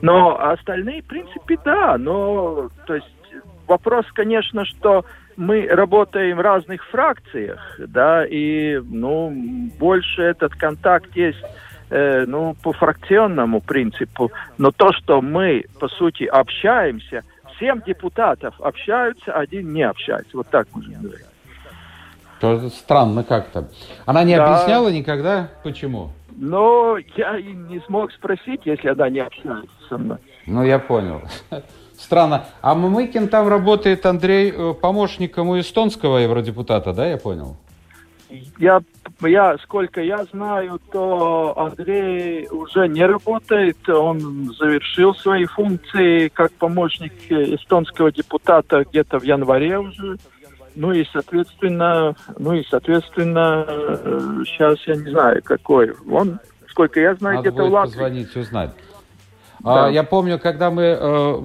Но 0.00 0.40
остальные, 0.40 1.02
в 1.02 1.06
принципе, 1.06 1.58
да. 1.64 1.96
Но, 1.98 2.70
то 2.86 2.94
есть, 2.94 3.10
вопрос, 3.66 4.06
конечно, 4.12 4.64
что 4.64 5.04
мы 5.36 5.66
работаем 5.66 6.36
в 6.36 6.40
разных 6.40 6.84
фракциях, 6.86 7.60
да, 7.78 8.24
и, 8.24 8.80
ну, 8.84 9.32
больше 9.78 10.22
этот 10.22 10.54
контакт 10.54 11.14
есть 11.16 11.42
э, 11.94 12.24
ну, 12.26 12.56
по 12.62 12.72
фракционному 12.72 13.60
принципу. 13.60 14.32
Но 14.58 14.72
то, 14.72 14.92
что 14.92 15.22
мы, 15.22 15.64
по 15.78 15.88
сути, 15.88 16.24
общаемся, 16.24 17.22
семь 17.60 17.80
депутатов 17.86 18.60
общаются, 18.60 19.32
один 19.32 19.72
не 19.72 19.82
общается. 19.82 20.36
Вот 20.36 20.48
так 20.48 20.66
можно 20.72 20.98
говорить. 20.98 21.26
То 22.40 22.68
странно 22.68 23.22
как-то. 23.22 23.68
Она 24.06 24.24
не 24.24 24.36
да. 24.36 24.44
объясняла 24.44 24.88
никогда, 24.88 25.50
почему? 25.62 26.10
Но 26.36 26.98
я 27.16 27.38
и 27.38 27.52
не 27.52 27.78
смог 27.86 28.10
спросить, 28.12 28.62
если 28.64 28.88
она 28.88 29.08
не 29.08 29.20
общается 29.20 29.70
со 29.88 29.96
мной. 29.96 30.18
Ну, 30.46 30.64
я 30.64 30.80
понял. 30.80 31.22
Странно. 31.96 32.44
А 32.60 32.74
Мамыкин 32.74 33.28
там 33.28 33.46
работает, 33.46 34.04
Андрей, 34.04 34.50
э, 34.50 34.74
помощником 34.74 35.50
у 35.50 35.60
эстонского 35.60 36.18
евродепутата, 36.18 36.92
да, 36.92 37.06
я 37.06 37.18
понял? 37.18 37.56
Я, 38.58 38.80
я, 39.22 39.56
сколько 39.58 40.00
я 40.00 40.24
знаю, 40.24 40.80
то 40.92 41.54
Андрей 41.56 42.48
уже 42.48 42.88
не 42.88 43.04
работает. 43.04 43.88
Он 43.88 44.52
завершил 44.54 45.14
свои 45.14 45.44
функции 45.44 46.28
как 46.28 46.52
помощник 46.52 47.12
эстонского 47.30 48.10
депутата 48.12 48.84
где-то 48.84 49.18
в 49.18 49.24
январе 49.24 49.78
уже. 49.78 50.16
Ну 50.74 50.92
и, 50.92 51.04
соответственно, 51.12 52.16
ну 52.38 52.52
и, 52.52 52.64
соответственно, 52.68 53.64
сейчас 54.44 54.78
я 54.86 54.96
не 54.96 55.10
знаю, 55.10 55.42
какой. 55.44 55.92
Он, 56.10 56.40
сколько 56.68 57.00
я 57.00 57.14
знаю, 57.14 57.40
где-то 57.40 57.64
в 57.64 57.72
Латвии. 57.72 57.92
позвонить, 57.92 58.36
узнать. 58.36 58.70
Да. 59.60 59.86
А, 59.86 59.90
я 59.90 60.02
помню, 60.02 60.38
когда 60.38 60.70
мы, 60.70 60.82
э, 60.82 61.42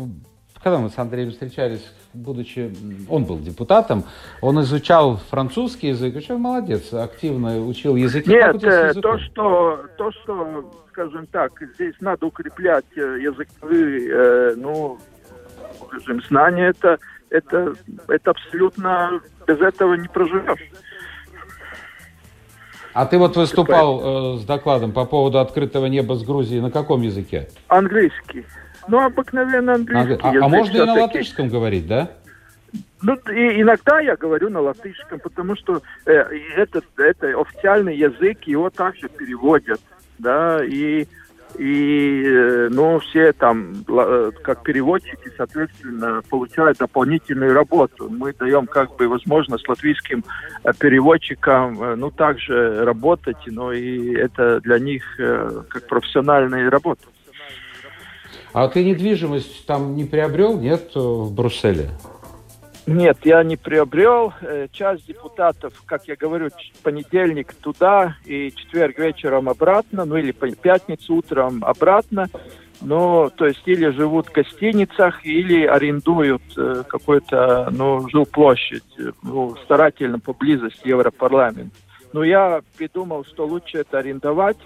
когда 0.62 0.80
мы 0.80 0.89
с 0.89 0.97
Андреем 0.97 1.32
встречались 1.32 1.86
будучи, 2.13 2.74
он 3.10 3.26
был 3.26 3.39
депутатом, 3.39 4.04
он 4.41 4.62
изучал 4.62 5.17
французский 5.30 5.89
язык, 5.89 6.15
очень 6.15 6.38
молодец, 6.38 6.93
активно 6.93 7.65
учил 7.65 7.95
языки. 7.95 8.30
Нет, 8.30 8.63
э, 8.63 8.93
то, 8.93 9.17
что, 9.19 9.86
то, 9.98 10.12
что, 10.12 10.72
скажем 10.89 11.28
так, 11.28 11.52
здесь 11.76 11.95
надо 12.00 12.26
укреплять 12.26 12.86
э, 12.95 13.19
языковые, 13.22 14.10
э, 14.10 14.54
ну, 14.56 14.98
скажем, 15.88 16.22
знания, 16.24 16.69
это, 16.69 16.98
это, 17.30 17.74
это 18.08 18.32
абсолютно, 18.32 19.22
без 19.48 19.60
этого 19.60 19.93
не 19.95 20.08
проживешь. 20.08 20.72
А 22.93 23.06
ты 23.06 23.17
вот 23.17 23.36
выступал 23.36 24.36
э, 24.36 24.38
с 24.39 24.45
докладом 24.45 24.91
по 24.91 25.06
поводу 25.06 25.39
открытого 25.39 25.86
неба 25.86 26.15
с 26.15 26.24
Грузией 26.24 26.62
на 26.62 26.72
каком 26.72 27.02
языке? 27.02 27.48
Английский. 27.67 28.45
Ну, 28.89 29.06
обыкновенно 29.06 29.75
английский. 29.75 30.17
А, 30.21 30.45
а, 30.45 30.49
можно 30.49 30.78
и 30.78 30.86
на 30.86 30.93
латышском 30.93 31.47
говорить, 31.47 31.88
да? 31.88 32.10
Ну, 33.02 33.15
и 33.32 33.62
иногда 33.62 33.99
я 33.99 34.15
говорю 34.15 34.49
на 34.49 34.62
латышском, 34.62 35.19
потому 35.19 35.56
что 35.56 35.82
э, 36.06 36.12
это, 36.58 36.82
это 36.97 37.39
официальный 37.39 37.95
язык, 37.95 38.43
его 38.43 38.69
также 38.69 39.08
переводят, 39.08 39.80
да, 40.17 40.60
и, 40.65 41.08
и 41.58 42.23
э, 42.25 42.67
ну, 42.71 42.99
все 42.99 43.32
там, 43.32 43.86
э, 43.88 44.32
как 44.43 44.63
переводчики, 44.63 45.32
соответственно, 45.38 46.21
получают 46.30 46.80
дополнительную 46.80 47.54
работу. 47.54 48.10
Мы 48.10 48.34
даем 48.34 48.65
как 48.65 48.95
бы 48.97 49.08
возможность 49.08 49.69
латвийским 49.69 50.25
э, 50.63 50.71
переводчикам, 50.78 51.82
э, 51.82 51.95
ну, 51.95 52.12
также 52.12 52.84
работать, 52.84 53.38
но 53.45 53.71
и 53.71 54.13
это 54.15 54.60
для 54.62 54.78
них 54.78 55.04
э, 55.19 55.62
как 55.69 55.88
профессиональная 55.88 56.69
работа. 56.69 57.04
А 58.54 58.68
ты 58.68 58.84
недвижимость 58.84 59.66
там 59.66 59.96
не 59.96 60.06
приобрел, 60.06 60.60
нет, 60.60 60.92
в 60.96 61.34
Брюсселе? 61.34 61.90
Нет, 62.88 63.20
я 63.24 63.44
не 63.44 63.56
приобрел. 63.56 64.34
Э, 64.42 64.68
часть 64.72 65.06
депутатов, 65.06 65.74
как 65.86 66.08
я 66.08 66.16
говорю, 66.16 66.50
понедельник 66.82 67.54
туда 67.54 68.16
и 68.26 68.52
четверг 68.52 68.98
вечером 68.98 69.48
обратно, 69.48 70.06
ну 70.06 70.18
или 70.18 70.32
пятницу 70.32 71.16
утром 71.16 71.64
обратно. 71.64 72.28
Ну, 72.82 73.30
то 73.36 73.46
есть 73.46 73.62
или 73.66 73.90
живут 73.90 74.30
в 74.30 74.32
гостиницах, 74.32 75.26
или 75.26 75.66
арендуют 75.66 76.42
э, 76.58 76.84
какую-то, 76.88 77.70
ну, 77.72 78.08
жилплощадь, 78.10 78.84
э, 78.98 79.12
ну, 79.22 79.56
старательно 79.66 80.20
поблизости 80.20 80.88
Европарламента. 80.88 81.76
Но 82.14 82.24
я 82.24 82.62
придумал, 82.78 83.26
что 83.26 83.46
лучше 83.46 83.80
это 83.80 84.00
арендовать, 84.00 84.58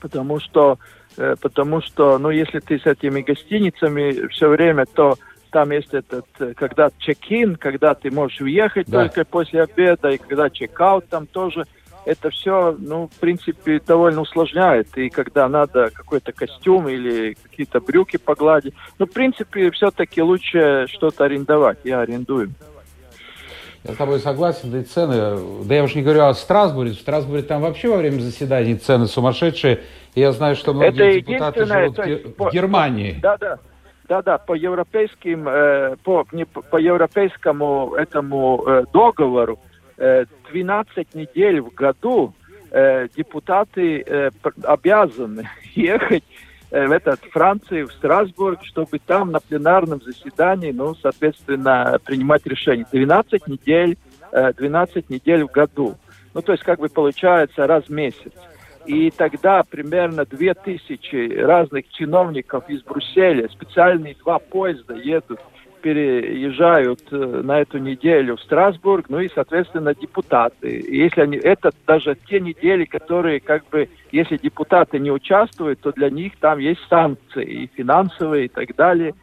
потому 0.00 0.40
что, 0.40 0.74
э, 0.74 0.95
потому 1.40 1.80
что, 1.80 2.18
ну, 2.18 2.30
если 2.30 2.60
ты 2.60 2.78
с 2.78 2.86
этими 2.86 3.22
гостиницами 3.22 4.28
все 4.28 4.48
время, 4.48 4.84
то 4.86 5.16
там 5.50 5.70
есть 5.70 5.94
этот, 5.94 6.26
когда 6.56 6.90
чек-ин, 6.98 7.56
когда 7.56 7.94
ты 7.94 8.10
можешь 8.10 8.40
уехать 8.40 8.88
да. 8.88 9.02
только 9.02 9.24
после 9.24 9.62
обеда, 9.62 10.10
и 10.10 10.18
когда 10.18 10.50
чек-аут 10.50 11.08
там 11.08 11.26
тоже 11.26 11.64
это 12.06 12.30
все, 12.30 12.76
ну, 12.78 13.08
в 13.08 13.18
принципе, 13.18 13.80
довольно 13.84 14.20
усложняет. 14.20 14.96
И 14.96 15.10
когда 15.10 15.48
надо 15.48 15.90
какой-то 15.92 16.32
костюм 16.32 16.88
или 16.88 17.36
какие-то 17.42 17.80
брюки 17.80 18.16
погладить, 18.16 18.74
ну, 18.98 19.06
в 19.06 19.10
принципе, 19.10 19.70
все-таки 19.72 20.22
лучше 20.22 20.86
что-то 20.88 21.24
арендовать. 21.24 21.78
Я 21.82 22.00
арендую. 22.00 22.52
Я 23.86 23.94
с 23.94 23.96
тобой 23.96 24.18
согласен, 24.18 24.70
да 24.70 24.78
и 24.78 24.82
цены, 24.82 25.38
да 25.64 25.74
я 25.74 25.84
уж 25.84 25.94
не 25.94 26.02
говорю 26.02 26.24
о 26.24 26.34
Страсбурге, 26.34 26.92
в 26.92 27.00
Страсбурге 27.00 27.42
там 27.42 27.62
вообще 27.62 27.88
во 27.88 27.98
время 27.98 28.18
заседаний 28.18 28.74
цены 28.74 29.06
сумасшедшие, 29.06 29.82
и 30.14 30.20
я 30.20 30.32
знаю, 30.32 30.56
что 30.56 30.72
многие 30.72 31.18
это 31.18 31.26
депутаты 31.26 31.66
живут 31.66 32.06
есть, 32.06 32.38
в 32.38 32.50
Германии. 32.50 33.18
Да, 33.22 33.36
да, 33.36 33.58
да, 34.08 34.22
да, 34.22 34.38
по 34.38 34.54
европейским, 34.54 35.48
э, 35.48 35.96
по, 36.02 36.26
не, 36.32 36.46
по 36.46 36.78
европейскому 36.78 37.94
этому 37.96 38.64
э, 38.66 38.84
договору 38.92 39.60
12 39.96 40.96
э, 40.96 41.04
недель 41.14 41.60
в 41.60 41.72
году 41.72 42.34
э, 42.70 43.08
депутаты 43.14 44.02
э, 44.04 44.30
обязаны 44.64 45.48
ехать 45.74 46.24
в 46.70 46.92
этот 46.92 47.20
Франции, 47.30 47.82
в 47.82 47.92
Страсбург, 47.92 48.60
чтобы 48.64 48.98
там 48.98 49.30
на 49.30 49.40
пленарном 49.40 50.02
заседании, 50.02 50.72
ну, 50.72 50.94
соответственно, 50.94 51.98
принимать 52.04 52.46
решения. 52.46 52.86
12 52.90 53.46
недель, 53.46 53.96
12 54.32 55.10
недель 55.10 55.44
в 55.44 55.50
году. 55.50 55.96
Ну, 56.34 56.42
то 56.42 56.52
есть, 56.52 56.64
как 56.64 56.80
бы 56.80 56.88
получается, 56.88 57.66
раз 57.66 57.84
в 57.84 57.90
месяц. 57.90 58.32
И 58.84 59.10
тогда 59.10 59.62
примерно 59.68 60.24
2000 60.24 61.40
разных 61.40 61.88
чиновников 61.88 62.68
из 62.68 62.82
Брюсселя, 62.82 63.48
специальные 63.48 64.14
два 64.14 64.38
поезда 64.38 64.94
едут 64.94 65.40
переезжают 65.82 67.00
э, 67.10 67.16
на 67.16 67.60
эту 67.60 67.78
неделю 67.78 68.36
в 68.36 68.40
Страсбург, 68.40 69.06
ну 69.08 69.20
и, 69.20 69.28
соответственно, 69.34 69.94
депутаты. 69.94 70.78
И 70.78 70.98
если 70.98 71.22
они, 71.22 71.36
это 71.36 71.70
даже 71.86 72.16
те 72.28 72.40
недели, 72.40 72.84
которые, 72.84 73.40
как 73.40 73.68
бы, 73.68 73.88
если 74.12 74.36
депутаты 74.36 74.98
не 74.98 75.10
участвуют, 75.10 75.80
то 75.80 75.92
для 75.92 76.10
них 76.10 76.36
там 76.38 76.58
есть 76.58 76.80
санкции 76.88 77.44
и 77.44 77.70
финансовые 77.74 78.46
и 78.46 78.48
так 78.48 78.74
далее. 78.76 79.14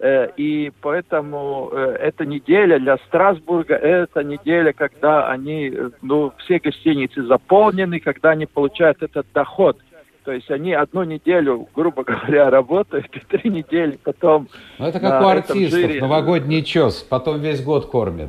Э, 0.00 0.28
и 0.36 0.72
поэтому 0.80 1.70
э, 1.72 1.96
эта 2.00 2.24
неделя 2.24 2.78
для 2.78 2.96
Страсбурга, 2.98 3.74
это 3.74 4.22
неделя, 4.22 4.72
когда 4.72 5.28
они, 5.28 5.72
ну, 6.02 6.32
все 6.38 6.58
гостиницы 6.58 7.22
заполнены, 7.24 8.00
когда 8.00 8.30
они 8.30 8.46
получают 8.46 9.02
этот 9.02 9.26
доход– 9.32 9.78
то 10.28 10.34
есть 10.34 10.50
они 10.50 10.74
одну 10.74 11.04
неделю, 11.04 11.66
грубо 11.74 12.04
говоря, 12.04 12.50
работают, 12.50 13.06
и 13.16 13.20
три 13.20 13.48
недели 13.48 13.98
потом... 14.04 14.50
Ну, 14.78 14.84
это 14.84 15.00
как 15.00 15.22
у 15.22 15.26
артистов, 15.26 15.80
жире... 15.80 16.02
новогодний 16.02 16.62
чес, 16.62 16.96
потом 16.96 17.40
весь 17.40 17.62
год 17.62 17.86
кормят. 17.86 18.28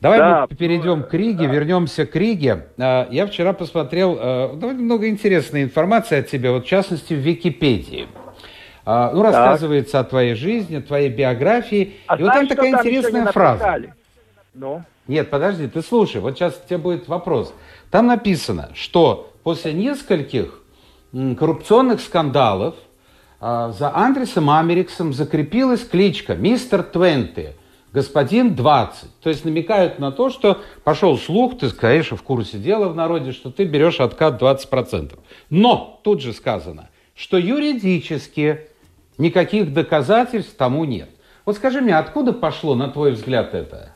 Давай 0.00 0.18
да, 0.18 0.46
мы 0.48 0.56
перейдем 0.56 1.02
к 1.02 1.12
Риге, 1.12 1.46
да. 1.46 1.52
вернемся 1.52 2.06
к 2.06 2.16
Риге. 2.16 2.68
А, 2.78 3.06
я 3.10 3.26
вчера 3.26 3.52
посмотрел, 3.52 4.16
довольно 4.16 4.80
много 4.80 5.10
интересной 5.10 5.64
информации 5.64 6.20
от 6.20 6.28
тебя, 6.28 6.52
вот 6.52 6.64
в 6.64 6.68
частности 6.68 7.12
в 7.12 7.18
Википедии. 7.18 8.08
А, 8.86 9.10
ну, 9.12 9.22
рассказывается 9.22 9.92
так. 9.92 10.06
о 10.06 10.08
твоей 10.08 10.36
жизни, 10.36 10.76
о 10.76 10.80
твоей 10.80 11.10
биографии. 11.10 11.96
А 12.06 12.16
и 12.16 12.22
вот 12.22 12.32
там 12.32 12.48
такая 12.48 12.72
там 12.72 12.80
интересная 12.80 13.26
фраза. 13.26 13.82
Ну? 14.54 14.82
Нет, 15.06 15.28
подожди, 15.28 15.68
ты 15.68 15.82
слушай, 15.82 16.18
вот 16.18 16.38
сейчас 16.38 16.58
у 16.64 16.66
тебя 16.66 16.78
будет 16.78 17.08
вопрос. 17.08 17.52
Там 17.90 18.06
написано, 18.06 18.70
что 18.72 19.34
после 19.42 19.74
нескольких 19.74 20.62
коррупционных 21.38 22.00
скандалов 22.00 22.74
а, 23.40 23.70
за 23.72 23.94
Андресом 23.94 24.50
Америксом 24.50 25.12
закрепилась 25.12 25.86
кличка 25.86 26.34
«Мистер 26.34 26.82
Твенти», 26.82 27.54
господин 27.92 28.54
20. 28.54 29.20
То 29.20 29.30
есть 29.30 29.44
намекают 29.44 29.98
на 29.98 30.12
то, 30.12 30.28
что 30.28 30.60
пошел 30.84 31.16
слух, 31.16 31.58
ты, 31.58 31.70
конечно, 31.70 32.16
в 32.16 32.22
курсе 32.22 32.58
дела 32.58 32.88
в 32.88 32.94
народе, 32.94 33.32
что 33.32 33.50
ты 33.50 33.64
берешь 33.64 34.00
откат 34.00 34.40
20%. 34.40 35.18
Но 35.48 36.00
тут 36.02 36.20
же 36.20 36.32
сказано, 36.32 36.90
что 37.14 37.38
юридически 37.38 38.68
никаких 39.16 39.72
доказательств 39.72 40.56
тому 40.56 40.84
нет. 40.84 41.08
Вот 41.46 41.56
скажи 41.56 41.80
мне, 41.80 41.96
откуда 41.96 42.32
пошло, 42.32 42.74
на 42.74 42.88
твой 42.88 43.12
взгляд, 43.12 43.54
это? 43.54 43.92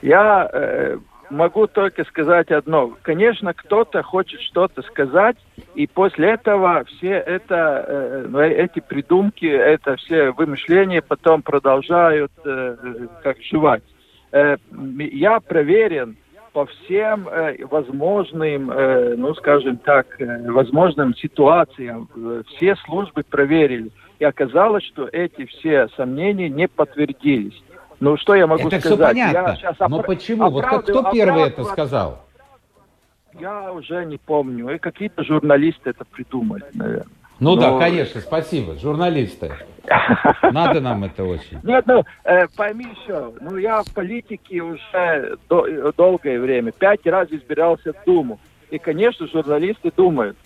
Я 0.00 0.50
э, 0.52 0.98
могу 1.32 1.66
только 1.66 2.04
сказать 2.04 2.50
одно. 2.50 2.96
Конечно, 3.02 3.54
кто-то 3.54 4.02
хочет 4.02 4.40
что-то 4.40 4.82
сказать, 4.82 5.36
и 5.74 5.86
после 5.86 6.32
этого 6.32 6.84
все 6.84 7.12
это, 7.12 7.84
э, 7.88 8.26
ну, 8.28 8.38
эти 8.40 8.80
придумки, 8.80 9.46
это 9.46 9.96
все 9.96 10.30
вымышления 10.30 11.02
потом 11.02 11.42
продолжают 11.42 12.32
э, 12.44 12.76
как 13.22 13.40
жевать. 13.42 13.82
Э, 14.30 14.56
я 14.98 15.40
проверен 15.40 16.16
по 16.52 16.66
всем 16.66 17.28
э, 17.28 17.64
возможным, 17.64 18.70
э, 18.70 19.14
ну, 19.16 19.34
скажем 19.34 19.78
так, 19.78 20.20
э, 20.20 20.50
возможным 20.50 21.14
ситуациям. 21.14 22.08
Все 22.48 22.76
службы 22.84 23.22
проверили. 23.28 23.90
И 24.18 24.24
оказалось, 24.24 24.84
что 24.84 25.08
эти 25.10 25.46
все 25.46 25.88
сомнения 25.96 26.48
не 26.48 26.68
подтвердились. 26.68 27.60
Ну, 28.02 28.16
что 28.16 28.34
я 28.34 28.48
могу 28.48 28.66
это 28.66 28.80
сказать? 28.80 28.84
Это 28.84 28.96
все 28.96 29.06
понятно. 29.06 29.58
Я 29.62 29.88
Но 29.88 30.00
опра... 30.00 30.08
почему? 30.08 30.50
Вот 30.50 30.64
как, 30.64 30.82
кто 30.82 31.12
первый 31.12 31.44
это 31.44 31.62
сказал? 31.62 32.24
Я 33.38 33.72
уже 33.72 34.04
не 34.06 34.18
помню. 34.18 34.74
И 34.74 34.78
какие-то 34.78 35.22
журналисты 35.22 35.90
это 35.90 36.04
придумали, 36.04 36.64
наверное. 36.74 37.06
Ну 37.38 37.54
Но... 37.54 37.60
да, 37.60 37.78
конечно, 37.78 38.20
спасибо. 38.20 38.74
Журналисты. 38.74 39.52
Надо 40.42 40.80
нам 40.80 41.04
это 41.04 41.22
очень. 41.22 41.60
Нет, 41.62 41.86
ну, 41.86 42.02
э, 42.24 42.48
пойми 42.56 42.86
еще, 42.86 43.34
ну 43.40 43.56
я 43.56 43.84
в 43.84 43.94
политике 43.94 44.62
уже 44.62 45.38
до, 45.48 45.92
долгое 45.92 46.40
время, 46.40 46.72
пять 46.72 47.06
раз 47.06 47.28
избирался 47.30 47.92
в 47.92 48.04
Думу. 48.04 48.40
И, 48.70 48.78
конечно, 48.78 49.28
журналисты 49.28 49.92
думают, 49.96 50.36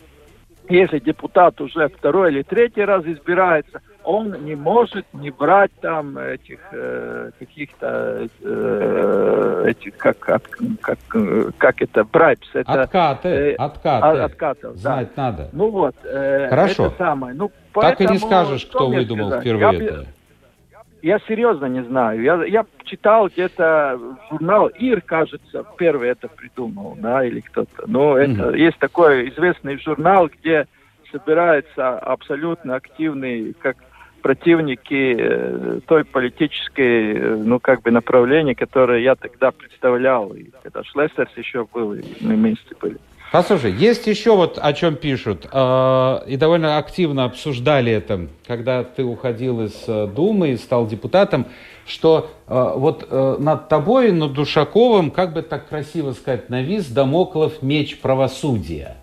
если 0.68 0.98
депутат 0.98 1.58
уже 1.62 1.88
второй 1.88 2.32
или 2.32 2.42
третий 2.42 2.84
раз 2.84 3.02
избирается, 3.06 3.80
он 4.06 4.44
не 4.44 4.54
может 4.54 5.04
не 5.12 5.30
брать 5.30 5.72
там 5.80 6.16
этих 6.16 6.60
э, 6.70 7.32
каких-то 7.38 8.28
э, 8.40 9.64
этих 9.66 9.96
как 9.96 10.18
как 10.20 10.42
как 10.80 10.98
как 11.58 11.82
это 11.82 12.04
брайбс 12.04 12.48
это 12.54 12.82
откаты 12.82 13.28
э, 13.28 13.54
откаты. 13.56 14.06
а, 14.06 14.24
откатов 14.24 14.76
знать 14.76 15.10
да. 15.16 15.22
надо. 15.24 15.50
Ну 15.52 15.70
вот 15.70 15.96
э, 16.04 16.48
хорошо. 16.48 16.86
это 16.86 16.96
самое. 16.96 17.34
Ну 17.34 17.50
так 17.74 18.00
и 18.00 18.06
не 18.06 18.18
скажешь 18.18 18.66
кто 18.66 18.88
выдумал 18.88 19.26
сказать? 19.26 19.44
впервые 19.44 19.78
я, 19.78 19.84
это. 19.84 20.06
я 21.02 21.18
серьезно 21.26 21.66
не 21.66 21.82
знаю. 21.82 22.22
Я 22.22 22.44
я 22.44 22.64
читал 22.84 23.26
где-то 23.26 23.98
журнал 24.30 24.68
Ир 24.68 25.00
кажется 25.00 25.64
первый 25.76 26.10
это 26.10 26.28
придумал 26.28 26.96
да 26.96 27.24
или 27.24 27.40
кто-то. 27.40 27.82
Но 27.88 28.16
mm-hmm. 28.16 28.34
это 28.34 28.56
есть 28.56 28.78
такой 28.78 29.30
известный 29.30 29.80
журнал 29.80 30.28
где 30.28 30.68
собирается 31.10 31.98
абсолютно 31.98 32.76
активный 32.76 33.52
как 33.54 33.76
противники 34.26 35.16
э, 35.16 35.80
той 35.86 36.04
политической, 36.04 37.14
э, 37.14 37.36
ну, 37.36 37.60
как 37.60 37.82
бы 37.82 37.92
направления, 37.92 38.56
которое 38.56 39.00
я 39.00 39.14
тогда 39.14 39.52
представлял. 39.52 40.30
И 40.30 40.50
когда 40.64 40.82
Шлессерс 40.82 41.30
еще 41.36 41.64
был, 41.72 41.92
и 41.92 42.02
мы 42.20 42.34
вместе 42.34 42.74
были. 42.80 42.96
Послушай, 43.30 43.70
есть 43.70 44.08
еще 44.08 44.34
вот 44.34 44.58
о 44.60 44.72
чем 44.72 44.96
пишут, 44.96 45.46
э, 45.52 46.18
и 46.26 46.36
довольно 46.36 46.78
активно 46.78 47.22
обсуждали 47.22 47.92
это, 47.92 48.26
когда 48.48 48.82
ты 48.82 49.04
уходил 49.04 49.60
из 49.60 49.84
Думы 49.86 50.48
и 50.48 50.56
стал 50.56 50.88
депутатом, 50.88 51.46
что 51.86 52.28
вот 52.48 53.08
над 53.38 53.68
тобой, 53.68 54.10
над 54.10 54.32
Душаковым, 54.32 55.12
как 55.12 55.34
бы 55.34 55.42
так 55.42 55.68
красиво 55.68 56.14
сказать, 56.14 56.50
навис 56.50 56.88
домоклов 56.88 57.62
меч 57.62 58.00
правосудия. 58.00 58.96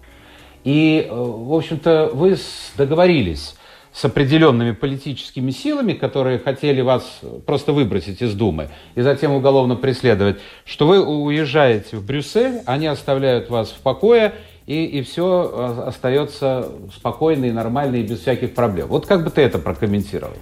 И, 0.65 1.07
в 1.09 1.53
общем-то, 1.53 2.09
вы 2.11 2.35
договорились 2.75 3.55
с 3.93 4.03
определенными 4.05 4.71
политическими 4.71 5.51
силами, 5.51 5.93
которые 5.93 6.39
хотели 6.39 6.81
вас 6.81 7.21
просто 7.45 7.73
выбросить 7.73 8.21
из 8.21 8.33
Думы 8.33 8.69
и 8.95 9.01
затем 9.01 9.31
уголовно 9.31 9.75
преследовать, 9.75 10.39
что 10.65 10.87
вы 10.87 11.03
уезжаете 11.03 11.97
в 11.97 12.05
Брюссель, 12.05 12.61
они 12.65 12.87
оставляют 12.87 13.49
вас 13.49 13.69
в 13.69 13.81
покое, 13.81 14.33
и, 14.65 14.85
и 14.85 15.01
все 15.03 15.51
а, 15.53 15.87
остается 15.89 16.69
спокойно 16.95 17.45
и 17.45 17.51
нормально, 17.51 17.97
и 17.97 18.03
без 18.03 18.21
всяких 18.21 18.55
проблем. 18.55 18.87
Вот 18.87 19.05
как 19.05 19.23
бы 19.23 19.29
ты 19.29 19.41
это 19.41 19.59
прокомментировал? 19.59 20.33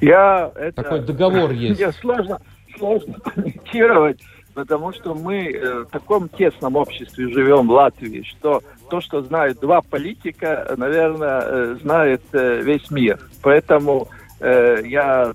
Я 0.00 0.52
это... 0.54 0.82
Такой 0.82 1.00
договор 1.00 1.50
есть. 1.52 1.80
Мне 1.80 1.92
сложно, 1.92 2.40
сложно 2.78 3.14
комментировать 3.14 4.20
потому 4.54 4.92
что 4.92 5.14
мы 5.14 5.52
э, 5.52 5.84
в 5.84 5.86
таком 5.86 6.28
тесном 6.28 6.76
обществе 6.76 7.28
живем 7.30 7.68
в 7.68 7.70
Латвии, 7.70 8.22
что 8.22 8.62
то, 8.90 9.00
что 9.00 9.22
знают 9.22 9.60
два 9.60 9.80
политика, 9.80 10.74
наверное, 10.76 11.40
э, 11.40 11.76
знает 11.80 12.22
э, 12.32 12.60
весь 12.62 12.90
мир. 12.90 13.18
Поэтому 13.42 14.08
я 14.42 15.34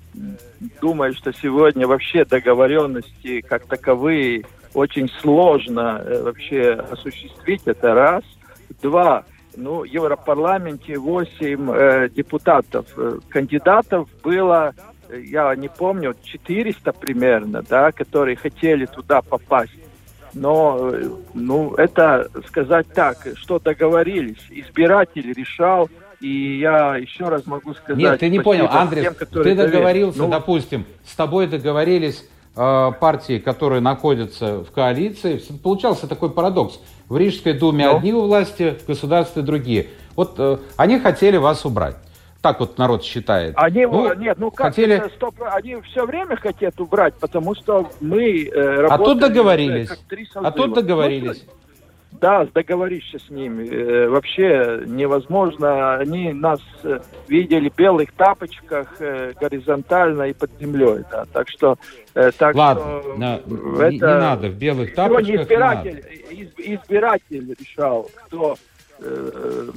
думаю, 0.80 1.14
что 1.14 1.32
сегодня 1.32 1.86
вообще 1.86 2.24
договоренности 2.24 3.40
как 3.40 3.66
таковые 3.66 4.44
очень 4.74 5.08
сложно 5.20 6.04
вообще 6.24 6.72
осуществить. 6.90 7.62
Это 7.66 7.94
раз. 7.94 8.24
Два. 8.82 9.24
ну, 9.56 9.80
в 9.80 9.84
Европарламенте 9.84 10.98
8 10.98 11.70
э, 11.70 12.08
депутатов. 12.10 12.86
Э, 12.96 13.18
кандидатов 13.28 14.08
было, 14.22 14.74
я 15.10 15.54
не 15.56 15.68
помню, 15.68 16.14
400 16.22 16.92
примерно, 16.92 17.62
да, 17.62 17.92
которые 17.92 18.36
хотели 18.36 18.86
туда 18.86 19.22
попасть. 19.22 19.72
Но, 20.36 20.90
э, 20.92 21.08
ну, 21.32 21.74
это 21.76 22.28
сказать 22.46 22.86
так, 22.94 23.26
что 23.36 23.58
договорились. 23.58 24.36
Избиратель 24.50 25.32
решал, 25.32 25.88
и 26.20 26.58
я 26.58 26.96
еще 26.96 27.30
раз 27.30 27.46
могу 27.46 27.72
сказать... 27.72 27.96
Нет, 27.96 28.20
ты 28.20 28.28
не 28.28 28.40
понял, 28.40 28.68
Андрей, 28.70 29.08
ты 29.08 29.54
договорился, 29.54 30.18
ну, 30.18 30.28
допустим, 30.28 30.84
с 31.06 31.14
тобой 31.16 31.46
договорились 31.46 32.28
э, 32.54 32.92
партии, 33.00 33.38
которые 33.38 33.80
находятся 33.80 34.62
в 34.62 34.70
коалиции. 34.72 35.40
Получался 35.62 36.06
такой 36.06 36.30
парадокс. 36.30 36.80
В 37.08 37.16
Рижской 37.16 37.54
думе 37.54 37.86
ну? 37.86 37.96
одни 37.96 38.12
у 38.12 38.20
власти, 38.20 38.76
в 38.82 38.86
государстве 38.86 39.40
другие. 39.40 39.86
Вот 40.16 40.34
э, 40.36 40.58
они 40.76 40.98
хотели 40.98 41.38
вас 41.38 41.64
убрать. 41.64 41.96
Так 42.46 42.60
вот 42.60 42.78
народ 42.78 43.02
считает. 43.02 43.54
Они, 43.56 43.86
ну, 43.86 44.14
нет, 44.14 44.38
ну 44.38 44.52
как 44.52 44.68
хотели... 44.68 44.94
это, 44.94 45.10
они 45.52 45.80
все 45.80 46.06
время 46.06 46.36
хотят 46.36 46.80
убрать, 46.80 47.14
потому 47.14 47.56
что 47.56 47.90
мы 48.00 48.44
э, 48.44 48.86
А 48.86 48.98
тут 48.98 49.18
договорились. 49.18 49.90
А 50.36 50.52
тут 50.52 50.74
договорились. 50.74 51.44
Ну, 51.44 52.18
да, 52.20 52.46
договоришься 52.54 53.18
с 53.18 53.30
ними. 53.30 53.66
Э, 53.68 54.08
вообще 54.08 54.84
невозможно. 54.86 55.96
Они 55.96 56.32
нас 56.32 56.60
э, 56.84 57.00
видели 57.26 57.68
в 57.68 57.74
белых 57.74 58.12
тапочках 58.12 58.94
э, 59.00 59.32
горизонтально 59.40 60.22
и 60.28 60.32
под 60.32 60.52
землей. 60.60 61.02
Да. 61.10 61.24
Так 61.32 61.48
что... 61.48 61.76
Э, 62.14 62.30
так 62.30 62.54
Ладно, 62.54 63.00
что, 63.02 63.14
на, 63.16 63.34
это... 63.34 63.90
не, 63.90 63.96
не 63.96 64.04
надо, 64.04 64.48
в 64.50 64.54
белых 64.54 64.94
тапочках 64.94 65.26
не 65.26 65.42
избиратель, 65.42 66.04
из, 66.30 66.50
избиратель 66.58 67.56
решал, 67.58 68.08
кто 68.26 68.56
э, 69.00 69.70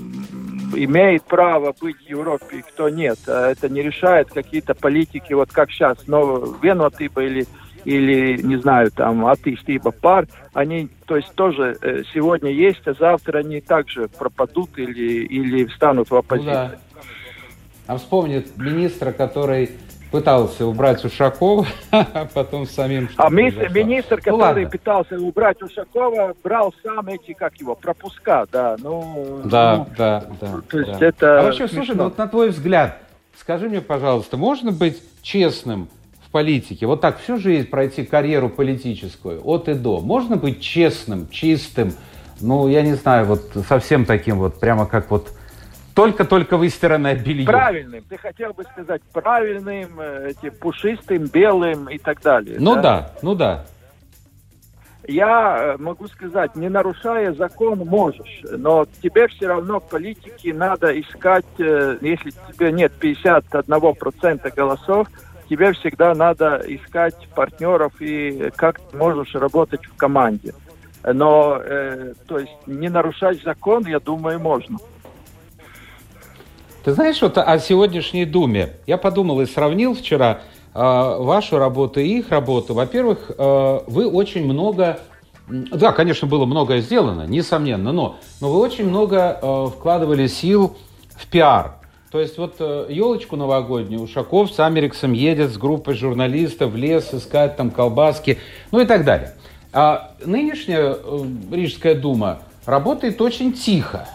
имеет 0.74 1.24
право 1.24 1.74
быть 1.80 1.98
в 1.98 2.10
Европе 2.10 2.58
и 2.58 2.62
кто 2.62 2.90
нет. 2.90 3.20
А 3.28 3.52
это 3.52 3.70
не 3.70 3.82
решает 3.82 4.30
какие-то 4.30 4.74
политики, 4.76 5.34
вот 5.34 5.52
как 5.52 5.72
сейчас, 5.72 5.98
но 6.08 6.56
Венотыба 6.62 7.24
или 7.24 7.48
или, 7.86 8.42
не 8.42 8.58
знаю, 8.58 8.92
там, 8.92 9.26
атеисты, 9.26 9.74
либо 9.74 9.92
пар, 9.92 10.28
они, 10.54 10.90
то 11.06 11.16
есть, 11.16 11.34
тоже 11.34 11.78
э, 11.82 12.04
сегодня 12.14 12.52
есть, 12.52 12.86
а 12.86 12.94
завтра 12.94 13.40
они 13.40 13.62
также 13.62 14.10
пропадут 14.10 14.78
или, 14.78 15.24
или 15.24 15.66
встанут 15.66 16.12
в 16.12 16.16
оппозицию. 16.16 16.54
Ну, 16.54 16.70
да. 16.72 17.02
А 17.88 17.98
вспомнит 17.98 18.58
министра, 18.58 19.12
который 19.12 19.72
пытался 20.12 20.66
убрать 20.66 21.04
Ушакова, 21.06 21.68
а 21.92 22.28
потом 22.34 22.66
самим... 22.66 23.10
А 23.18 23.30
министр, 23.30 23.70
министр 23.70 24.22
ну, 24.26 24.38
который 24.38 24.66
ну, 24.66 24.72
пытался 24.72 25.16
убрать 25.18 25.62
Ушакова, 25.62 26.36
брал 26.44 26.74
сам 26.84 27.08
эти, 27.10 27.34
как 27.34 27.56
его, 27.58 27.76
пропуска, 27.76 28.46
да, 28.52 28.76
ну... 28.80 29.42
Да, 29.46 29.76
ну, 29.78 29.88
да, 29.98 30.26
да. 30.42 30.62
То 30.70 30.80
есть 30.80 31.00
да. 31.00 31.06
это... 31.06 31.40
А 31.40 31.44
вообще, 31.44 31.68
смешно. 31.68 31.78
слушай, 31.78 31.98
ну, 31.98 32.04
вот 32.06 32.18
на 32.18 32.28
твой 32.28 32.50
взгляд, 32.50 32.98
скажи 33.38 33.70
мне, 33.70 33.82
пожалуйста, 33.82 34.38
можно 34.38 34.72
быть 34.72 35.02
честным 35.22 35.90
в 36.26 36.32
политике, 36.32 36.88
вот 36.88 37.02
так 37.02 37.20
всю 37.20 37.38
жизнь 37.38 37.68
пройти 37.70 38.04
карьеру 38.04 38.50
политическую, 38.50 39.42
от 39.44 39.70
и 39.70 39.74
до, 39.74 40.00
можно 40.00 40.38
быть 40.38 40.62
честным, 40.62 41.30
чистым, 41.30 41.94
ну, 42.42 42.68
я 42.68 42.82
не 42.82 42.94
знаю, 42.94 43.26
вот 43.26 43.52
совсем 43.68 44.06
таким 44.06 44.40
вот, 44.40 44.60
прямо 44.60 44.86
как 44.86 45.12
вот 45.12 45.34
только-только 46.00 46.56
выстиранное 46.56 47.16
белье. 47.16 47.46
Правильным, 47.46 48.04
ты 48.08 48.18
хотел 48.18 48.54
бы 48.54 48.64
сказать 48.64 49.02
правильным, 49.12 50.00
э, 50.00 50.30
этим 50.32 50.54
пушистым, 50.58 51.26
белым 51.26 51.90
и 51.90 51.98
так 51.98 52.22
далее. 52.22 52.58
Ну 52.60 52.76
да, 52.76 52.82
да 52.82 53.12
ну 53.22 53.36
да. 53.36 53.66
Я 55.06 55.58
э, 55.58 55.78
могу 55.78 56.08
сказать, 56.08 56.56
не 56.56 56.70
нарушая 56.70 57.34
закон, 57.34 57.80
можешь, 57.80 58.44
но 58.44 58.86
тебе 59.02 59.28
все 59.28 59.48
равно 59.48 59.80
в 59.80 59.90
политике 59.90 60.54
надо 60.54 60.98
искать, 61.00 61.46
э, 61.58 61.98
если 62.00 62.32
тебе 62.48 62.72
нет 62.72 62.94
51% 63.02 64.56
голосов, 64.56 65.08
тебе 65.50 65.74
всегда 65.74 66.14
надо 66.16 66.64
искать 66.66 67.28
партнеров 67.36 67.92
и 68.00 68.52
как 68.56 68.80
ты 68.80 68.96
можешь 68.96 69.34
работать 69.36 69.86
в 69.86 69.96
команде. 69.98 70.54
Но, 71.04 71.60
э, 71.62 72.14
то 72.28 72.40
есть, 72.40 72.56
не 72.68 72.88
нарушать 72.88 73.42
закон, 73.44 73.86
я 73.86 74.00
думаю, 74.00 74.40
можно. 74.40 74.78
Ты 76.90 76.96
знаешь, 76.96 77.22
вот 77.22 77.38
о 77.38 77.60
сегодняшней 77.60 78.26
Думе. 78.26 78.72
Я 78.88 78.98
подумал 78.98 79.42
и 79.42 79.46
сравнил 79.46 79.94
вчера 79.94 80.42
э, 80.74 80.80
вашу 80.80 81.60
работу 81.60 82.00
и 82.00 82.18
их 82.18 82.32
работу. 82.32 82.74
Во-первых, 82.74 83.30
э, 83.30 83.80
вы 83.86 84.10
очень 84.10 84.44
много... 84.44 85.00
Да, 85.48 85.92
конечно, 85.92 86.28
было 86.28 86.46
многое 86.46 86.82
сделано, 86.82 87.28
несомненно, 87.28 87.92
но, 87.92 88.16
но 88.42 88.52
вы 88.52 88.60
очень 88.60 88.90
много 88.90 89.38
э, 89.40 89.68
вкладывали 89.68 90.26
сил 90.26 90.78
в 91.16 91.28
пиар. 91.28 91.76
То 92.10 92.20
есть 92.20 92.40
вот 92.40 92.60
елочку 92.60 93.36
новогоднюю 93.36 94.02
Ушаков 94.02 94.52
с 94.52 94.60
Америксом 94.60 95.14
едет 95.14 95.52
с 95.52 95.60
группой 95.60 95.94
журналистов 95.94 96.72
в 96.72 96.76
лес 96.76 97.14
искать 97.14 97.56
там 97.56 97.70
колбаски, 97.70 98.40
ну 98.72 98.80
и 98.80 98.86
так 98.86 99.06
далее. 99.06 99.36
А 99.72 100.14
нынешняя 100.26 100.96
э, 100.96 101.26
Рижская 101.52 101.94
дума 101.94 102.40
работает 102.66 103.22
очень 103.22 103.54
тихо. 103.54 104.08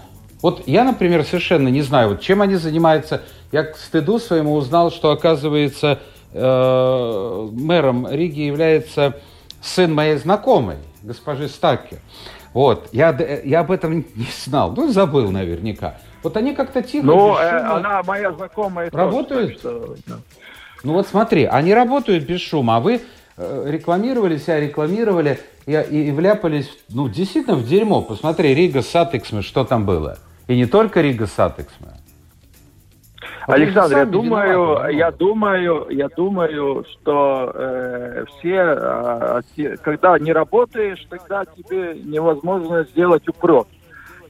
Вот 0.45 0.65
я, 0.67 0.85
например, 0.85 1.25
совершенно 1.25 1.69
не 1.69 1.81
знаю, 1.81 2.11
вот 2.11 2.21
чем 2.21 2.43
они 2.43 2.57
занимаются. 2.57 3.23
Я 3.51 3.63
к 3.63 3.79
стыду 3.79 4.19
своему 4.19 4.57
узнал, 4.57 4.91
что, 4.91 5.11
оказывается, 5.11 6.01
э, 6.35 7.49
мэром 7.51 8.07
Риги 8.11 8.43
является 8.43 9.17
сын 9.63 9.95
моей 9.95 10.17
знакомой, 10.19 10.77
госпожи 11.03 11.49
Стакер. 11.49 11.97
Вот, 12.53 12.91
я, 12.93 13.17
я 13.43 13.61
об 13.61 13.71
этом 13.71 14.05
не 14.15 14.27
знал, 14.45 14.75
ну, 14.77 14.93
забыл 14.93 15.31
наверняка. 15.31 15.95
Вот 16.23 16.37
они 16.37 16.55
как-то 16.55 16.83
тихо... 16.83 17.07
Ну, 17.07 17.39
э, 17.39 17.61
она 17.61 18.03
моя 18.03 18.31
знакомая. 18.31 18.91
Работают? 18.93 19.63
Тоже, 19.63 19.87
что, 19.87 19.97
да. 20.07 20.17
Ну 20.83 20.93
вот 20.93 21.09
смотри, 21.09 21.45
они 21.47 21.73
работают 21.73 22.25
без 22.27 22.43
шума, 22.43 22.77
а 22.77 22.81
вы 22.81 23.01
э, 23.39 23.65
рекламировали 23.67 24.37
себя, 24.37 24.61
рекламировали 24.61 25.41
и, 25.65 25.73
и, 25.73 26.09
и 26.09 26.11
вляпались, 26.11 26.69
ну, 26.91 27.09
действительно, 27.09 27.57
в 27.57 27.67
дерьмо. 27.67 28.03
Посмотри, 28.03 28.55
Rīgas 28.55 28.83
satiksme, 28.83 29.41
что 29.41 29.65
там 29.65 29.87
было. 29.87 30.19
И 30.47 30.57
не 30.57 30.67
только 30.67 31.01
Rīgas 31.01 31.27
satiksme. 31.27 31.89
Вот 33.47 33.57
Александр, 33.57 33.99
я 33.99 34.07
думаю, 34.07 34.91
я 34.91 35.11
думаю, 35.11 35.87
я 35.91 36.09
думаю, 36.09 36.85
что 36.93 37.53
э, 37.55 38.25
все, 38.39 39.43
э, 39.57 39.77
когда 39.83 40.19
не 40.19 40.33
работаешь, 40.33 41.05
тогда 41.11 41.45
тебе 41.45 41.95
невозможно 42.03 42.85
сделать 42.85 43.29
упрек 43.29 43.67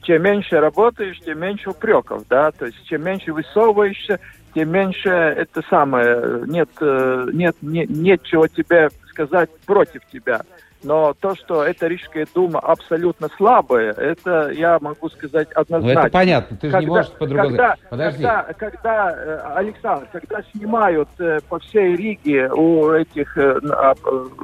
чем 0.05 0.21
меньше 0.21 0.59
работаешь, 0.59 1.19
тем 1.19 1.39
меньше 1.39 1.71
упреков, 1.71 2.23
да, 2.29 2.51
то 2.51 2.65
есть 2.67 2.85
чем 2.85 3.03
меньше 3.03 3.33
высовываешься, 3.33 4.19
тем 4.53 4.71
меньше 4.71 5.09
это 5.09 5.63
самое, 5.69 6.43
нет, 6.45 6.69
э, 6.79 7.29
нет, 7.33 7.55
нет, 7.61 7.89
нет 7.89 8.23
чего 8.23 8.47
тебе 8.47 8.89
сказать 9.09 9.49
против 9.65 10.01
тебя. 10.11 10.41
Но 10.85 11.13
то, 11.19 11.35
что 11.35 11.63
эта 11.63 11.87
Рижская 11.87 12.27
дума 12.33 12.59
абсолютно 12.59 13.27
слабая, 13.35 13.91
это 13.91 14.51
я 14.51 14.77
могу 14.79 15.09
сказать 15.09 15.51
однозначно. 15.53 16.01
Ну, 16.01 16.07
это 16.07 16.13
понятно, 16.13 16.57
ты 16.57 16.69
же 16.69 16.79
не 16.79 16.85
можешь 16.85 17.11
по-другому 17.11 17.49
когда, 17.49 17.75
Подожди. 17.89 18.23
Когда, 18.23 18.53
когда, 18.53 19.11
э, 19.11 19.39
Александр, 19.55 20.07
когда 20.11 20.41
снимают 20.53 21.09
э, 21.19 21.39
по 21.49 21.59
всей 21.59 21.95
Риге 21.95 22.49
у 22.49 22.91
этих 22.91 23.37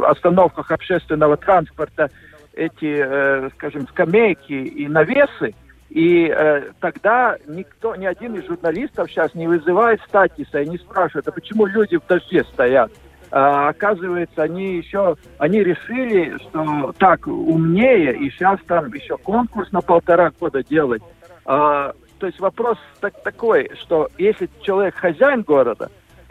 остановках 0.04 0.72
общественного 0.72 1.38
транспорта 1.38 2.10
эти, 2.54 3.04
э, 3.06 3.50
скажем, 3.56 3.88
скамейки 3.88 4.54
и 4.54 4.88
навесы, 4.88 5.54
и 5.90 6.28
э, 6.28 6.72
тогда 6.80 7.38
никто, 7.48 7.96
ни 7.96 8.06
один 8.06 8.36
из 8.36 8.46
журналистов 8.46 9.10
сейчас 9.10 9.34
не 9.36 9.48
вызывает 9.48 10.02
статиса 10.08 10.62
и 10.62 10.70
не 10.70 10.78
спрашивает, 10.78 11.28
а 11.28 11.32
почему 11.32 11.66
люди 11.66 11.98
в 11.98 12.08
дожде 12.08 12.44
стоят. 12.46 12.92
А, 13.32 13.70
оказывается, 13.70 14.44
они 14.44 14.76
еще, 14.78 15.16
они 15.38 15.64
решили, 15.64 16.38
что 16.40 16.94
так 16.98 17.28
умнее, 17.28 18.16
и 18.16 18.30
сейчас 18.30 18.60
там 18.68 18.94
еще 18.94 19.18
конкурс 19.18 19.72
на 19.72 19.82
полтора 19.82 20.32
года 20.40 20.64
делать. 20.64 21.02
А, 21.46 21.94
то 22.20 22.28
есть 22.28 22.40
вопрос 22.40 22.78
так, 23.00 23.22
такой, 23.24 23.72
что 23.80 24.10
если 24.18 24.50
человек 24.62 24.96
хозяин 24.96 25.42
города, 25.42 25.90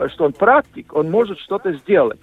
что 0.08 0.24
он 0.24 0.32
практик, 0.32 0.94
он 0.94 1.10
может 1.10 1.38
что-то 1.38 1.72
сделать 1.72 2.20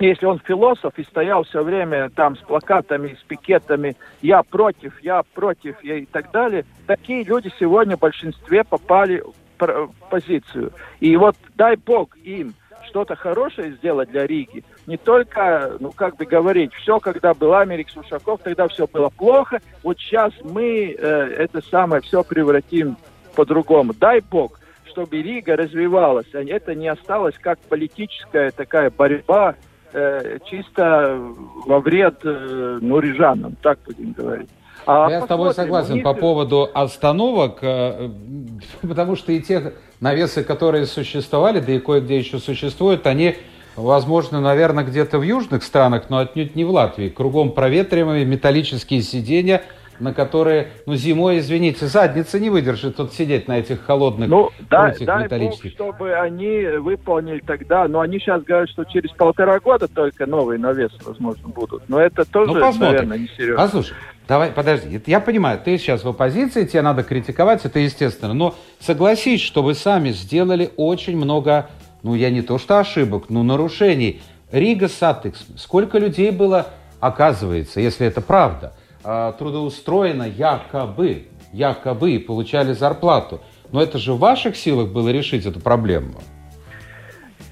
если 0.00 0.26
он 0.26 0.38
философ 0.38 0.92
и 0.96 1.04
стоял 1.04 1.42
все 1.44 1.62
время 1.62 2.10
там 2.10 2.36
с 2.36 2.40
плакатами, 2.40 3.16
с 3.20 3.24
пикетами, 3.24 3.96
я 4.22 4.42
против, 4.42 5.00
я 5.02 5.22
против, 5.34 5.82
и 5.82 6.06
так 6.06 6.30
далее, 6.30 6.64
такие 6.86 7.24
люди 7.24 7.52
сегодня 7.58 7.96
в 7.96 8.00
большинстве 8.00 8.64
попали 8.64 9.22
в 9.58 9.90
позицию. 10.08 10.72
И 11.00 11.16
вот 11.16 11.36
дай 11.56 11.76
бог 11.76 12.16
им 12.18 12.54
что-то 12.88 13.16
хорошее 13.16 13.72
сделать 13.72 14.10
для 14.10 14.26
Риги. 14.26 14.64
Не 14.86 14.96
только, 14.96 15.76
ну, 15.80 15.92
как 15.92 16.16
бы 16.16 16.24
говорить, 16.24 16.72
все, 16.74 16.98
когда 16.98 17.34
был 17.34 17.54
Америк 17.54 17.88
Сушаков, 17.90 18.40
тогда 18.42 18.68
все 18.68 18.86
было 18.86 19.10
плохо. 19.10 19.60
Вот 19.82 19.98
сейчас 19.98 20.32
мы 20.42 20.96
э, 20.98 21.06
это 21.38 21.62
самое 21.62 22.02
все 22.02 22.24
превратим 22.24 22.96
по-другому. 23.34 23.92
Дай 23.94 24.20
бог, 24.20 24.58
чтобы 24.86 25.22
Рига 25.22 25.56
развивалась, 25.56 26.26
а 26.32 26.42
это 26.42 26.74
не 26.74 26.88
осталось 26.88 27.36
как 27.40 27.58
политическая 27.60 28.50
такая 28.50 28.90
борьба 28.90 29.54
э, 29.92 30.38
чисто 30.46 31.20
во 31.66 31.80
вред 31.80 32.20
э, 32.24 32.78
ну, 32.80 32.98
рижанам, 32.98 33.56
так 33.62 33.78
будем 33.86 34.12
говорить. 34.12 34.48
А 34.86 35.10
Я 35.10 35.20
с 35.22 35.26
тобой 35.26 35.52
согласен 35.52 35.94
них... 35.96 36.04
по 36.04 36.14
поводу 36.14 36.68
остановок, 36.72 37.58
э, 37.62 38.10
потому 38.82 39.16
что 39.16 39.32
и 39.32 39.40
те 39.40 39.74
навесы, 40.00 40.44
которые 40.44 40.86
существовали, 40.86 41.60
да 41.60 41.72
и 41.72 41.78
кое-где 41.78 42.18
еще 42.18 42.38
существуют, 42.38 43.06
они 43.06 43.36
возможно, 43.76 44.40
наверное, 44.40 44.84
где-то 44.84 45.18
в 45.18 45.22
южных 45.22 45.62
странах, 45.62 46.04
но 46.08 46.18
отнюдь 46.18 46.56
не 46.56 46.64
в 46.64 46.70
Латвии. 46.70 47.08
Кругом 47.08 47.52
проветриваемые 47.52 48.24
металлические 48.24 49.02
сиденья, 49.02 49.62
на 50.00 50.14
которые, 50.14 50.68
ну, 50.86 50.94
зимой, 50.94 51.38
извините, 51.38 51.86
задница 51.86 52.38
не 52.38 52.50
выдержит 52.50 52.96
тут 52.96 53.12
сидеть 53.12 53.48
на 53.48 53.58
этих 53.58 53.84
холодных 53.84 54.28
ну, 54.28 54.50
дай, 54.70 54.96
дай 54.98 55.24
металлических. 55.24 55.76
Бог, 55.76 55.94
чтобы 55.94 56.14
они 56.14 56.62
выполнили 56.78 57.40
тогда, 57.40 57.88
но 57.88 58.00
они 58.00 58.18
сейчас 58.18 58.42
говорят, 58.42 58.68
что 58.70 58.84
через 58.84 59.10
полтора 59.10 59.58
года 59.60 59.88
только 59.88 60.26
новые 60.26 60.58
навесы, 60.58 60.96
возможно, 61.04 61.48
будут. 61.48 61.88
Но 61.88 62.00
это 62.00 62.24
тоже, 62.24 62.52
ну, 62.52 62.72
наверное, 62.78 63.18
не 63.18 63.28
серьезно. 63.28 63.56
Послушай, 63.56 63.94
давай, 64.26 64.50
подожди, 64.50 65.00
я 65.06 65.20
понимаю, 65.20 65.60
ты 65.64 65.78
сейчас 65.78 66.04
в 66.04 66.08
оппозиции, 66.08 66.64
тебе 66.64 66.82
надо 66.82 67.02
критиковать, 67.02 67.64
это 67.64 67.78
естественно, 67.78 68.34
но 68.34 68.54
согласись, 68.80 69.40
что 69.40 69.62
вы 69.62 69.74
сами 69.74 70.10
сделали 70.10 70.70
очень 70.76 71.16
много 71.16 71.68
ну 72.02 72.14
я 72.14 72.30
не 72.30 72.42
то 72.42 72.58
что 72.58 72.78
ошибок, 72.78 73.24
но 73.28 73.42
нарушений. 73.42 74.20
Рига 74.50 74.88
Саттекс, 74.88 75.44
сколько 75.56 75.98
людей 75.98 76.30
было, 76.30 76.68
оказывается, 77.00 77.80
если 77.80 78.06
это 78.06 78.20
правда, 78.20 78.72
трудоустроено 79.02 80.24
якобы, 80.28 81.28
якобы 81.52 82.12
и 82.12 82.18
получали 82.18 82.72
зарплату. 82.72 83.40
Но 83.72 83.82
это 83.82 83.98
же 83.98 84.12
в 84.12 84.18
ваших 84.18 84.56
силах 84.56 84.90
было 84.90 85.10
решить 85.10 85.46
эту 85.46 85.60
проблему. 85.60 86.20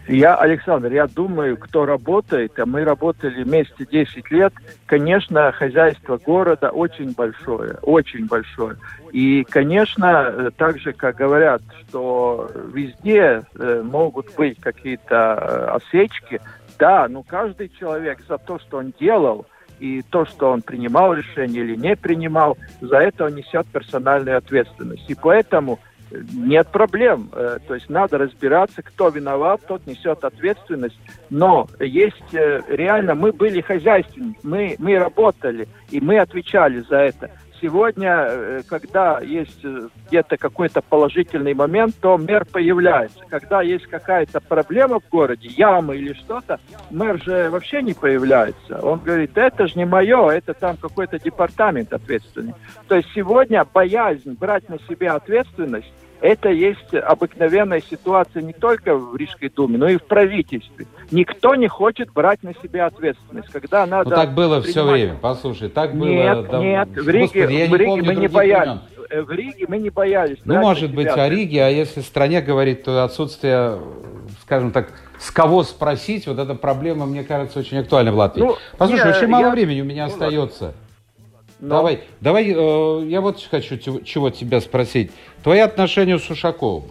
Я, 0.09 0.37
Александр, 0.37 0.93
я 0.93 1.09
думаю, 1.09 1.57
кто 1.57 1.85
работает, 1.85 2.57
а 2.61 2.67
мы 2.67 2.85
работали 2.85 3.43
вместе 3.43 3.85
10 3.85 4.31
лет, 4.31 4.53
конечно, 4.87 5.51
хозяйство 5.51 6.17
города 6.17 6.71
очень 6.71 7.13
большое, 7.13 7.79
очень 7.83 8.27
большое. 8.27 8.77
И, 9.11 9.43
конечно, 9.43 10.07
э, 10.29 10.51
так 10.57 10.79
же, 10.79 10.93
как 10.93 11.17
говорят, 11.17 11.61
что 11.89 12.49
везде 12.73 13.43
э, 13.59 13.83
могут 13.83 14.33
быть 14.37 14.61
какие-то 14.61 15.39
э, 15.41 15.77
осечки, 15.77 16.41
да, 16.79 17.09
но 17.09 17.25
каждый 17.25 17.69
человек 17.77 18.21
за 18.29 18.39
то, 18.39 18.61
что 18.61 18.79
он 18.79 18.93
делал, 19.01 19.45
и 19.81 20.03
то, 20.03 20.25
что 20.25 20.51
он 20.51 20.63
принимал 20.63 21.15
решение 21.15 21.65
или 21.65 21.77
не 21.77 21.97
принимал, 21.97 22.57
за 22.81 22.99
это 22.99 23.25
он 23.27 23.35
несет 23.35 23.67
персональную 23.67 24.39
ответственность. 24.39 25.09
И 25.09 25.15
поэтому 25.15 25.79
нет 26.33 26.69
проблем. 26.69 27.31
Э, 27.33 27.59
то 27.67 27.75
есть 27.75 27.89
надо 27.89 28.19
разбираться, 28.19 28.83
кто 28.83 29.09
виноват, 29.09 29.61
тот 29.67 29.87
несет 29.87 30.25
ответственность. 30.25 30.99
Но 31.31 31.69
есть 31.81 32.35
э, 32.35 32.63
реально, 32.69 33.15
мы 33.15 33.33
были 33.33 33.61
хозяйственники, 33.61 34.39
мы, 34.43 34.77
мы 34.79 34.99
работали, 34.99 35.69
и 35.91 36.01
мы 36.01 36.19
отвечали 36.19 36.81
за 36.81 36.97
это. 36.97 37.31
Сегодня, 37.61 38.27
э, 38.29 38.63
когда 38.69 39.21
есть 39.21 39.65
где-то 40.09 40.37
какой-то 40.37 40.83
положительный 40.83 41.55
момент, 41.55 41.95
то 42.01 42.19
мэр 42.19 42.45
появляется. 42.45 43.19
Когда 43.29 43.63
есть 43.63 43.87
какая-то 43.87 44.41
проблема 44.41 45.01
в 45.01 45.09
городе, 45.09 45.49
яма 45.49 45.95
или 45.95 46.13
что-то, 46.13 46.61
мэр 46.91 47.23
же 47.23 47.51
вообще 47.51 47.83
не 47.83 47.95
появляется. 47.95 48.81
Он 48.83 48.99
говорит, 48.99 49.37
это 49.37 49.67
же 49.67 49.75
не 49.77 49.85
мое, 49.85 50.29
это 50.31 50.55
там 50.55 50.77
какой-то 50.77 51.19
департамент 51.19 51.93
ответственный. 51.93 52.55
То 52.89 52.97
есть 52.97 53.09
сегодня 53.15 53.65
боязнь 53.65 54.33
брать 54.33 54.69
на 54.69 54.79
себя 54.89 55.15
ответственность 55.15 55.93
это 56.21 56.49
есть 56.51 56.95
обыкновенная 56.95 57.81
ситуация 57.81 58.43
не 58.43 58.53
только 58.53 58.97
в 58.97 59.17
Рижской 59.17 59.49
думе, 59.49 59.79
но 59.79 59.89
и 59.89 59.97
в 59.97 60.05
правительстве. 60.05 60.87
Никто 61.11 61.55
не 61.55 61.69
хочет 61.69 62.13
брать 62.13 62.43
на 62.43 62.55
себя 62.55 62.87
ответственность, 62.87 63.51
когда 63.51 63.87
надо... 63.87 64.11
Ну 64.11 64.17
так 64.17 64.35
было 64.35 64.61
принимать... 64.61 64.71
все 64.71 64.85
время, 64.85 65.17
послушай, 65.21 65.69
так 65.69 65.95
было... 65.95 66.09
Нет, 66.09 66.51
да... 66.51 66.59
нет, 66.59 66.89
в 66.89 67.09
Риге, 67.09 67.43
Господи, 67.43 67.67
в 67.69 67.75
Риге 67.77 68.03
мы 68.03 68.15
не 68.15 68.29
боялись. 68.29 68.67
Времен. 68.67 68.81
Э, 69.11 69.23
в 69.23 69.31
Риге 69.31 69.67
мы 69.69 69.79
не 69.79 69.91
боялись. 69.91 70.39
Ну, 70.45 70.55
может 70.57 70.95
быть, 70.95 71.09
о 71.09 71.29
Риге, 71.29 71.65
а 71.65 71.69
если 71.69 72.01
стране 72.01 72.41
говорить, 72.41 72.83
то 72.83 73.05
отсутствие, 73.05 73.79
скажем 74.43 74.73
так, 74.73 74.93
с 75.19 75.31
кого 75.31 75.63
спросить, 75.63 76.27
вот 76.27 76.39
эта 76.39 76.55
проблема, 76.55 77.07
мне 77.07 77.25
кажется, 77.25 77.59
очень 77.59 77.79
актуальна 77.79 78.13
в 78.13 78.17
Латвии. 78.17 78.43
Ну, 78.43 78.57
Послушай, 78.77 79.11
я, 79.11 79.17
очень 79.17 79.29
мало 79.29 79.47
я... 79.47 79.51
времени 79.51 79.81
у 79.81 79.85
меня 79.85 80.07
ну, 80.07 80.13
остается. 80.13 80.65
Ладно. 80.65 80.81
Но... 81.61 81.77
Давай, 81.77 82.01
давай, 82.21 82.53
э, 82.53 83.05
я 83.07 83.21
вот 83.21 83.43
хочу 83.43 83.79
чего 83.79 84.31
тебя 84.31 84.61
спросить. 84.61 85.11
Твои 85.43 85.61
отношения 85.61 86.19
с 86.19 86.29
Ушаковым? 86.29 86.85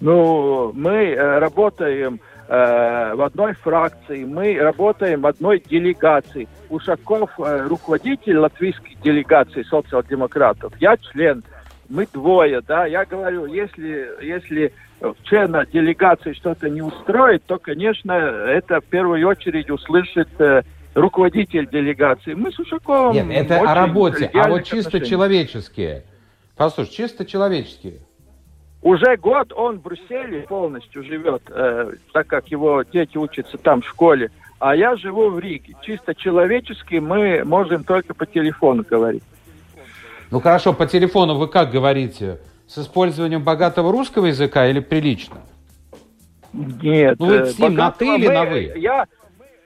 Ну, 0.00 0.72
мы 0.74 0.90
э, 0.90 1.38
работаем 1.38 2.20
э, 2.48 3.14
в 3.14 3.22
одной 3.22 3.52
фракции, 3.54 4.24
мы 4.24 4.58
работаем 4.58 5.20
в 5.20 5.26
одной 5.26 5.60
делегации. 5.60 6.48
Ушаков 6.70 7.30
э, 7.38 7.66
руководитель 7.68 8.38
латвийской 8.38 8.96
делегации 9.04 9.62
социал-демократов, 9.62 10.72
я 10.80 10.96
член, 10.96 11.44
мы 11.88 12.08
двое, 12.12 12.62
да, 12.62 12.86
я 12.86 13.04
говорю, 13.04 13.44
если, 13.44 14.08
если 14.22 14.72
члена 15.24 15.66
делегации 15.66 16.32
что-то 16.32 16.68
не 16.68 16.82
устроит, 16.82 17.44
то, 17.44 17.58
конечно, 17.58 18.12
это 18.12 18.80
в 18.80 18.84
первую 18.86 19.26
очередь 19.28 19.70
услышит 19.70 20.28
э, 20.40 20.62
руководитель 20.94 21.68
делегации. 21.68 22.34
Мы 22.34 22.52
с 22.52 22.58
Ушаковым... 22.58 23.14
Нет, 23.14 23.26
это 23.30 23.60
о 23.60 23.74
работе, 23.74 24.30
а 24.34 24.48
вот 24.48 24.64
чисто 24.64 24.88
отношений. 24.88 25.06
человеческие. 25.06 26.04
Послушай, 26.56 26.90
чисто 26.90 27.24
человеческие. 27.24 27.94
Уже 28.82 29.16
год 29.16 29.52
он 29.52 29.78
в 29.78 29.82
Брюсселе 29.82 30.40
полностью 30.42 31.04
живет, 31.04 31.42
э, 31.48 31.92
так 32.12 32.26
как 32.26 32.48
его 32.48 32.82
дети 32.82 33.16
учатся 33.16 33.56
там 33.56 33.80
в 33.80 33.86
школе. 33.86 34.30
А 34.58 34.76
я 34.76 34.96
живу 34.96 35.30
в 35.30 35.38
Риге. 35.38 35.74
Чисто 35.82 36.14
человечески 36.14 36.96
мы 36.96 37.42
можем 37.44 37.84
только 37.84 38.14
по 38.14 38.26
телефону 38.26 38.84
говорить. 38.88 39.22
Ну 40.30 40.40
хорошо, 40.40 40.72
по 40.72 40.86
телефону 40.86 41.36
вы 41.36 41.48
как 41.48 41.70
говорите? 41.70 42.38
С 42.66 42.78
использованием 42.78 43.42
богатого 43.42 43.92
русского 43.92 44.26
языка 44.26 44.66
или 44.66 44.80
прилично? 44.80 45.36
Нет. 46.52 47.16
Ну 47.18 47.26
вы 47.26 47.46
с 47.46 47.58
ним 47.58 47.74
на 47.74 47.90
ты 47.90 48.16
или 48.16 48.28
на 48.28 48.44
вы? 48.44 48.72
Я, 48.76 49.06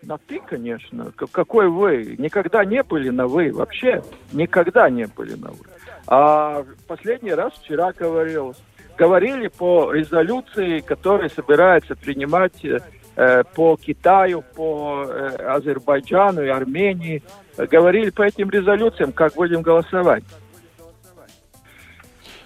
на 0.07 0.19
ты, 0.19 0.41
конечно. 0.41 1.13
Какой 1.33 1.69
вы? 1.69 2.15
Никогда 2.19 2.65
не 2.65 2.83
были 2.83 3.11
на 3.11 3.27
вы. 3.27 3.53
Вообще 3.53 4.03
никогда 4.33 4.89
не 4.89 5.07
были 5.07 5.35
на 5.35 5.51
вы. 5.51 5.65
А 6.07 6.65
последний 6.87 7.35
раз 7.35 7.53
вчера 7.55 7.93
говорил. 7.93 8.55
Говорили 8.97 9.49
по 9.49 9.93
резолюции, 9.93 10.81
которая 10.81 11.29
собирается 11.29 11.97
принимать 11.97 12.65
э, 12.65 13.43
по 13.55 13.77
Китаю, 13.77 14.43
по 14.55 15.05
э, 15.07 15.37
Азербайджану 15.49 16.43
и 16.43 16.49
Армении. 16.49 17.23
Говорили 17.59 18.11
по 18.11 18.23
этим 18.23 18.49
резолюциям, 18.49 19.13
как 19.13 19.35
будем 19.35 19.63
голосовать. 19.63 20.25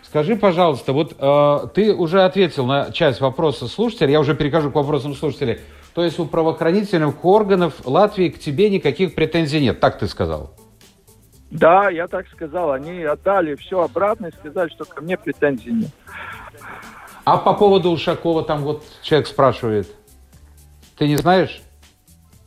Скажи, 0.03 0.35
пожалуйста, 0.35 0.93
вот 0.93 1.15
э, 1.17 1.69
ты 1.75 1.95
уже 1.95 2.23
ответил 2.23 2.67
на 2.67 2.91
часть 2.91 3.21
вопроса 3.21 3.69
слушателя, 3.69 4.11
я 4.11 4.21
уже 4.21 4.35
перехожу 4.35 4.73
к 4.73 4.75
вопросам 4.75 5.15
слушателей. 5.15 5.61
То 5.95 6.05
есть 6.05 6.19
у 6.19 6.27
правоохранительных 6.27 7.25
органов 7.25 7.75
Латвии 7.85 8.29
к 8.29 8.39
тебе 8.39 8.71
никаких 8.71 9.15
претензий 9.15 9.61
нет, 9.61 9.81
так 9.81 9.99
ты 9.99 10.07
сказал? 10.07 10.55
Да, 11.51 11.91
я 11.91 12.07
так 12.07 12.29
сказал. 12.29 12.73
Они 12.73 13.03
отдали 13.03 13.57
все 13.57 13.83
обратно 13.83 14.27
и 14.27 14.33
сказали, 14.33 14.69
что 14.71 14.85
ко 14.85 15.03
мне 15.03 15.17
претензий 15.17 15.73
нет. 15.73 15.91
А 17.25 17.39
по 17.39 17.55
поводу 17.55 17.91
Ушакова 17.91 18.45
там 18.45 18.63
вот 18.63 18.85
человек 19.03 19.27
спрашивает. 19.27 19.89
Ты 20.97 21.09
не 21.09 21.17
знаешь? 21.17 21.61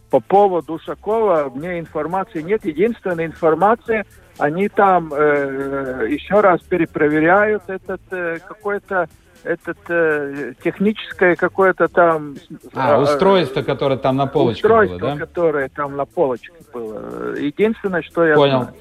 По 0.10 0.20
поводу 0.20 0.74
Ушакова 0.74 1.52
мне 1.54 1.80
информации 1.80 2.42
нет. 2.42 2.66
Единственная 2.66 3.26
информация, 3.26 4.06
они 4.38 4.70
там 4.70 5.14
э, 5.14 6.08
еще 6.10 6.40
раз 6.40 6.62
перепроверяют 6.62 7.64
этот 7.68 8.02
э, 8.12 8.40
какой-то 8.40 9.10
этот 9.44 9.78
э, 9.90 10.54
техническое 10.64 11.36
какое-то 11.36 11.88
там... 11.88 12.36
А, 12.74 12.98
э, 12.98 13.02
устройство, 13.02 13.62
которое 13.62 13.98
там 13.98 14.16
на 14.16 14.26
полочке 14.26 14.64
устройство, 14.64 14.98
было, 14.98 15.12
да? 15.12 15.18
которое 15.18 15.70
там 15.70 15.96
на 15.96 16.06
полочке 16.06 16.54
было. 16.74 17.36
Единственное, 17.36 18.02
что 18.02 18.26
я 18.26 18.36
Понял. 18.36 18.62
знаю. 18.62 18.76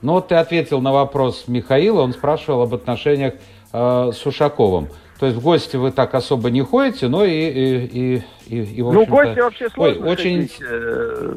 Ну, 0.00 0.12
вот 0.12 0.28
ты 0.28 0.36
ответил 0.36 0.80
на 0.80 0.92
вопрос 0.92 1.44
Михаила, 1.48 2.02
он 2.02 2.12
спрашивал 2.12 2.62
об 2.62 2.74
отношениях 2.74 3.34
э, 3.72 4.10
с 4.12 4.26
Ушаковым. 4.26 4.88
То 5.18 5.26
есть 5.26 5.38
в 5.38 5.42
гости 5.42 5.76
вы 5.76 5.90
так 5.90 6.14
особо 6.14 6.50
не 6.50 6.62
ходите, 6.62 7.08
но 7.08 7.24
и... 7.24 7.32
и, 7.32 7.84
и, 7.86 8.24
и, 8.46 8.62
и 8.76 8.82
в 8.82 8.92
ну, 8.92 9.04
гости 9.06 9.40
вообще 9.40 9.68
сложно 9.70 10.06
Ой, 10.06 10.12
очень... 10.12 10.50
Э, 10.60 11.36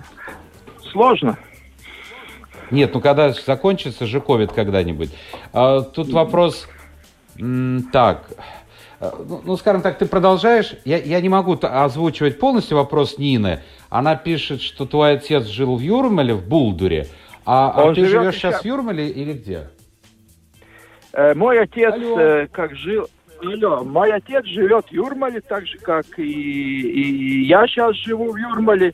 сложно. 0.92 1.38
Нет, 2.70 2.94
ну 2.94 3.02
когда 3.02 3.32
закончится 3.32 4.06
же 4.06 4.22
ковид 4.22 4.52
когда-нибудь. 4.52 5.10
А, 5.52 5.82
тут 5.82 6.10
вопрос 6.12 6.68
так, 7.92 8.30
э, 9.00 9.12
ну, 9.28 9.42
ну, 9.44 9.58
скажем 9.58 9.82
так, 9.82 9.98
ты 9.98 10.06
продолжаешь. 10.06 10.76
Я, 10.86 10.98
я 10.98 11.22
не 11.22 11.30
могу 11.30 11.58
озвучивать 11.62 12.40
полностью 12.40 12.78
вопрос 12.78 13.18
Нины. 13.18 13.62
Она 13.90 14.16
пишет, 14.16 14.62
что 14.62 14.86
твой 14.86 15.14
отец 15.14 15.46
жил 15.46 15.76
в 15.76 15.82
Юрмале, 15.82 16.34
в 16.34 16.48
Булдуре. 16.48 17.08
А, 17.46 17.72
а 17.72 17.94
ты 17.94 18.06
живешь 18.06 18.36
сейчас 18.36 18.62
в 18.62 18.66
Юрмале 18.66 19.10
или 19.10 19.34
где? 19.34 19.70
Э, 21.14 21.34
мой 21.34 21.60
отец, 21.60 21.94
э, 21.96 22.48
как 22.52 22.76
жил... 22.76 23.08
алло, 23.42 23.84
мой 23.84 24.14
отец 24.14 24.46
живет 24.46 24.88
в 24.88 24.92
Юрмале, 24.92 25.42
так 25.42 25.66
же, 25.68 25.78
как 25.80 26.06
и, 26.18 26.24
и 26.24 27.46
я 27.46 27.68
сейчас 27.68 27.96
живу 27.96 28.32
в 28.32 28.38
Юрмале, 28.38 28.94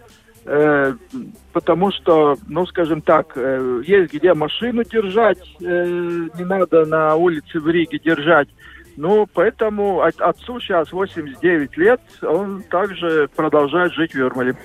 потому 1.51 1.91
что, 1.91 2.37
ну, 2.47 2.65
скажем 2.67 3.01
так, 3.01 3.33
э, 3.35 3.81
есть 3.85 4.13
где 4.13 4.33
машину 4.33 4.83
держать, 4.85 5.39
э, 5.59 6.27
не 6.37 6.45
надо 6.45 6.85
на 6.85 7.15
улице 7.15 7.59
в 7.59 7.67
Риге 7.67 7.99
держать. 7.99 8.47
Ну, 8.95 9.27
поэтому 9.31 10.01
от, 10.01 10.21
отцу 10.21 10.59
сейчас 10.59 10.91
89 10.91 11.77
лет, 11.77 11.99
он 12.21 12.63
также 12.63 13.29
продолжает 13.35 13.91
жить 13.93 14.13
в 14.13 14.17
Юрмале. 14.17 14.55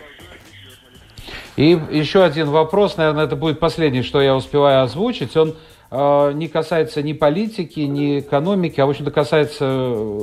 И 1.57 1.78
еще 1.91 2.22
один 2.22 2.49
вопрос, 2.51 2.97
наверное, 2.97 3.24
это 3.24 3.37
будет 3.37 3.59
последний, 3.59 4.03
что 4.03 4.22
я 4.22 4.37
успеваю 4.37 4.85
озвучить. 4.85 5.37
Он 5.37 5.55
э, 5.91 6.33
не 6.35 6.47
касается 6.49 7.03
ни 7.03 7.12
политики, 7.12 7.80
ни 7.80 8.20
экономики, 8.20 8.80
а, 8.80 8.87
в 8.87 8.91
общем-то, 8.91 9.11
касается 9.11 9.64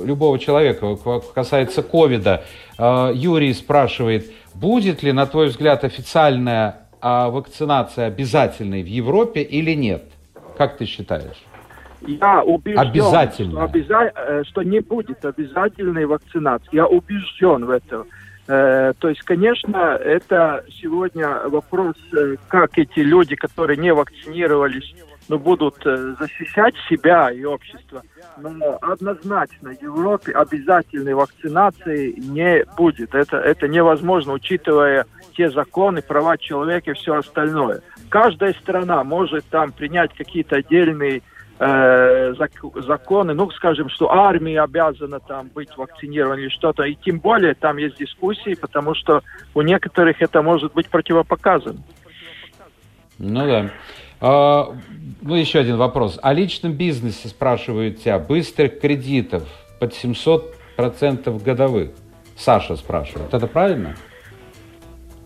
любого 0.06 0.40
человека, 0.40 0.98
касается 1.36 1.84
ковида. 1.84 2.46
Э, 2.78 3.12
Юрий 3.14 3.54
спрашивает, 3.54 4.32
будет 4.60 5.04
ли, 5.04 5.12
на 5.12 5.26
твой 5.26 5.48
взгляд, 5.48 5.84
официальная 5.84 6.88
э, 7.02 7.30
вакцинация 7.30 8.08
обязательной 8.08 8.84
в 8.84 8.88
Европе 8.88 9.42
или 9.42 9.74
нет? 9.74 10.04
Как 10.58 10.78
ты 10.78 10.86
считаешь? 10.86 11.42
Я 12.02 12.44
убежден, 12.44 12.80
Обязательно. 12.80 13.52
Что, 13.52 13.64
обяза... 13.64 14.12
Э, 14.16 14.44
что 14.46 14.64
не 14.64 14.80
будет 14.80 15.24
обязательной 15.26 16.06
вакцинации. 16.06 16.70
Я 16.72 16.88
убежден 16.88 17.66
в 17.66 17.70
этом. 17.70 18.08
Э, 18.48 18.94
то 18.98 19.10
есть, 19.10 19.22
конечно, 19.22 19.78
это 19.78 20.66
сегодня 20.82 21.48
вопрос, 21.48 21.96
э, 22.14 22.36
как 22.48 22.78
эти 22.78 23.00
люди, 23.00 23.36
которые 23.36 23.78
не 23.78 23.94
вакцинировались, 23.94 24.96
ну, 25.30 25.38
будут 25.38 25.76
защищать 25.84 26.74
себя 26.90 27.32
и 27.32 27.46
общество. 27.46 28.02
Но 28.38 28.78
однозначно 28.82 29.70
в 29.70 29.82
Европе 29.82 30.34
обязательной 30.34 31.14
вакцинации 31.14 32.16
не 32.18 32.66
будет. 32.76 33.14
Это, 33.14 33.38
это 33.38 33.68
невозможно, 33.68 34.34
учитывая 34.34 35.06
те 35.38 35.50
законы, 35.52 36.02
права 36.02 36.38
человека 36.38 36.92
и 36.92 36.94
все 36.96 37.16
остальное. 37.16 37.82
Каждая 38.10 38.54
страна 38.54 39.04
может 39.04 39.46
там 39.46 39.72
принять 39.72 40.14
какие-то 40.16 40.58
отдельные 40.58 41.22
э, 41.60 42.34
законы, 42.88 43.34
ну, 43.34 43.52
скажем, 43.52 43.90
что 43.90 44.12
армия 44.12 44.62
обязана 44.62 45.20
там 45.20 45.50
быть 45.54 45.78
вакцинирована 45.78 46.40
или 46.40 46.50
что-то, 46.50 46.84
и 46.84 46.96
тем 46.96 47.20
более 47.20 47.54
там 47.54 47.78
есть 47.78 47.98
дискуссии, 47.98 48.56
потому 48.56 48.96
что 48.96 49.22
у 49.54 49.62
некоторых 49.62 50.22
это 50.22 50.42
может 50.42 50.74
быть 50.74 50.90
противопоказано. 50.90 51.80
Ну 53.20 53.46
да. 53.46 53.70
А, 54.22 54.76
ну, 55.22 55.36
еще 55.36 55.60
один 55.60 55.78
вопрос. 55.78 56.20
О 56.22 56.34
личном 56.34 56.74
бизнесе 56.74 57.28
спрашивают 57.28 58.00
тебя. 58.00 58.20
Быстрых 58.20 58.80
кредитов 58.80 59.48
под 59.80 59.94
700% 59.94 61.44
годовых. 61.44 61.92
Саша 62.38 62.76
спрашивает. 62.76 63.34
Это 63.34 63.48
правильно? 63.48 63.96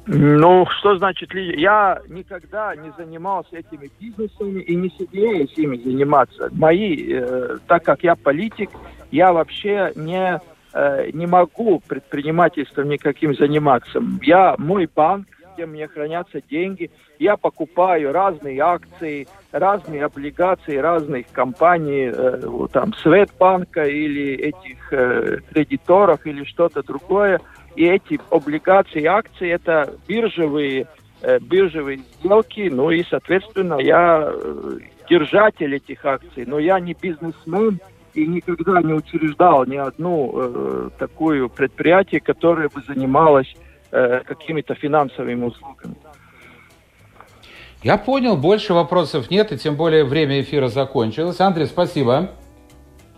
Ну, 0.05 0.65
что 0.79 0.97
значит 0.97 1.33
ли? 1.33 1.59
Я 1.61 2.01
никогда 2.09 2.75
не 2.75 2.91
занимался 2.97 3.55
этими 3.57 3.89
бизнесами 3.99 4.61
и 4.61 4.75
не 4.75 4.91
собираюсь 4.97 5.53
ими 5.55 5.77
заниматься. 5.77 6.49
Мои, 6.51 7.13
э, 7.13 7.57
так 7.67 7.83
как 7.83 8.03
я 8.03 8.15
политик, 8.15 8.69
я 9.11 9.31
вообще 9.31 9.93
не 9.95 10.41
э, 10.73 11.09
не 11.13 11.25
могу 11.25 11.81
предпринимательством 11.87 12.89
никаким 12.89 13.33
заниматься. 13.35 14.03
Я 14.21 14.55
мой 14.57 14.89
банк, 14.93 15.27
где 15.53 15.65
мне 15.65 15.87
хранятся 15.87 16.41
деньги, 16.41 16.91
я 17.19 17.37
покупаю 17.37 18.11
разные 18.11 18.59
акции, 18.61 19.27
разные 19.51 20.05
облигации 20.05 20.77
разных 20.77 21.27
компаний, 21.31 22.11
э, 22.13 22.41
там 22.71 22.93
Светбанка 22.93 23.83
или 23.83 24.33
этих 24.33 24.91
э, 24.91 25.37
кредиторов 25.51 26.25
или 26.25 26.43
что-то 26.43 26.83
другое. 26.83 27.39
И 27.75 27.85
эти 27.85 28.19
облигации, 28.29 29.05
акции 29.05 29.49
это 29.49 29.93
биржевые, 30.07 30.87
э, 31.21 31.39
биржевые 31.39 31.99
сделки, 32.19 32.69
ну 32.71 32.91
и, 32.91 33.03
соответственно, 33.09 33.79
я 33.79 34.31
э, 34.31 34.77
держатель 35.09 35.75
этих 35.75 36.05
акций, 36.05 36.45
но 36.45 36.59
я 36.59 36.79
не 36.79 36.93
бизнесмен 36.93 37.79
и 38.13 38.27
никогда 38.27 38.81
не 38.81 38.93
учреждал 38.93 39.65
ни 39.65 39.75
одну 39.75 40.31
э, 40.35 40.89
такую 40.99 41.49
предприятие, 41.49 42.21
которое 42.21 42.69
бы 42.69 42.81
занималось 42.87 43.55
э, 43.93 44.21
какими-то 44.25 44.75
финансовыми 44.75 45.45
услугами. 45.45 45.95
Я 47.83 47.97
понял, 47.97 48.37
больше 48.37 48.73
вопросов 48.73 49.29
нет, 49.29 49.51
и 49.51 49.57
тем 49.57 49.75
более 49.75 50.05
время 50.05 50.41
эфира 50.41 50.69
закончилось. 50.69 51.39
Андрей, 51.39 51.67
спасибо. 51.67 52.31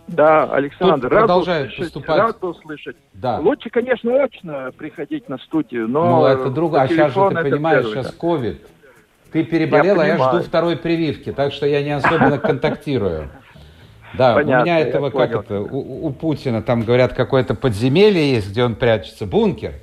Да, 0.08 0.44
Александр, 0.44 1.08
рад 1.08 1.20
продолжает 1.20 1.72
услышать, 1.72 1.94
поступать. 1.94 2.18
рад 2.18 2.44
услышать. 2.44 2.96
Да. 3.12 3.38
Лучше, 3.38 3.70
конечно, 3.70 4.22
очно 4.22 4.70
приходить 4.76 5.28
на 5.28 5.38
студию, 5.38 5.88
но... 5.88 6.20
Ну, 6.20 6.26
это 6.26 6.50
другое. 6.50 6.82
А 6.82 6.88
сейчас 6.88 7.12
же, 7.12 7.28
ты 7.30 7.42
понимаешь, 7.42 7.86
сейчас 7.86 8.12
ковид. 8.12 8.60
Ты 9.32 9.44
переболел, 9.44 9.96
я 9.96 10.02
а 10.02 10.06
я 10.06 10.16
жду 10.18 10.42
второй 10.42 10.76
прививки, 10.76 11.32
так 11.32 11.52
что 11.52 11.66
я 11.66 11.82
не 11.82 11.90
особенно 11.90 12.38
контактирую. 12.38 13.30
Да, 14.16 14.34
Понятно, 14.34 14.60
у 14.60 14.64
меня 14.64 14.80
этого, 14.80 15.10
как 15.10 15.30
это, 15.32 15.60
у, 15.60 16.06
у 16.06 16.12
Путина 16.12 16.62
там, 16.62 16.82
говорят, 16.82 17.12
какое-то 17.12 17.54
подземелье 17.54 18.32
есть, 18.32 18.50
где 18.50 18.64
он 18.64 18.76
прячется, 18.76 19.26
бункер. 19.26 19.74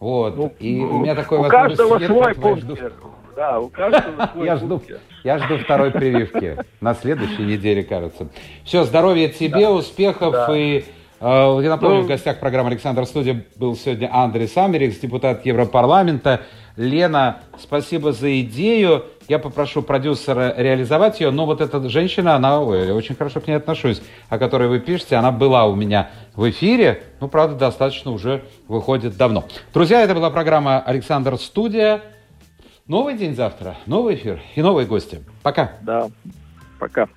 Вот. 0.00 0.36
Ну, 0.36 0.52
и 0.58 0.80
у 0.80 0.98
меня 0.98 1.14
такой 1.14 1.38
у 1.38 1.44
каждого 1.44 1.98
свой 1.98 2.34
бункер. 2.34 2.92
Да, 3.36 3.60
у 3.60 3.68
каждого 3.68 4.30
свой 4.32 4.46
я 4.46 4.56
жду, 4.56 4.80
я 5.22 5.38
жду 5.38 5.58
второй 5.58 5.90
прививки 5.90 6.56
на 6.80 6.94
следующей 6.94 7.42
неделе, 7.42 7.82
кажется. 7.82 8.28
Все, 8.64 8.84
здоровья 8.84 9.28
тебе, 9.28 9.68
успехов 9.68 10.34
и 10.54 10.86
я 11.20 11.70
напомню, 11.70 11.98
ну, 11.98 12.02
в 12.02 12.06
гостях 12.06 12.38
программы 12.38 12.70
«Александр 12.70 13.06
Студия» 13.06 13.44
был 13.56 13.74
сегодня 13.76 14.10
Андрей 14.12 14.48
Самерикс, 14.48 14.98
депутат 14.98 15.46
Европарламента. 15.46 16.42
Лена, 16.76 17.38
спасибо 17.58 18.12
за 18.12 18.40
идею. 18.42 19.06
Я 19.28 19.38
попрошу 19.38 19.80
продюсера 19.80 20.54
реализовать 20.56 21.20
ее. 21.20 21.30
Но 21.30 21.46
вот 21.46 21.62
эта 21.62 21.88
женщина, 21.88 22.36
она, 22.36 22.60
ой, 22.60 22.86
я 22.86 22.94
очень 22.94 23.14
хорошо 23.14 23.40
к 23.40 23.46
ней 23.46 23.54
отношусь, 23.54 24.02
о 24.28 24.38
которой 24.38 24.68
вы 24.68 24.78
пишете, 24.78 25.16
она 25.16 25.32
была 25.32 25.64
у 25.64 25.74
меня 25.74 26.10
в 26.34 26.48
эфире. 26.50 27.02
Ну, 27.20 27.28
правда, 27.28 27.56
достаточно 27.56 28.10
уже 28.10 28.44
выходит 28.68 29.16
давно. 29.16 29.44
Друзья, 29.72 30.02
это 30.02 30.14
была 30.14 30.30
программа 30.30 30.80
«Александр 30.80 31.38
Студия». 31.38 32.02
Новый 32.86 33.16
день 33.16 33.34
завтра, 33.34 33.76
новый 33.86 34.14
эфир 34.14 34.40
и 34.54 34.62
новые 34.62 34.86
гости. 34.86 35.20
Пока. 35.42 35.72
Да, 35.80 36.08
пока. 36.78 37.08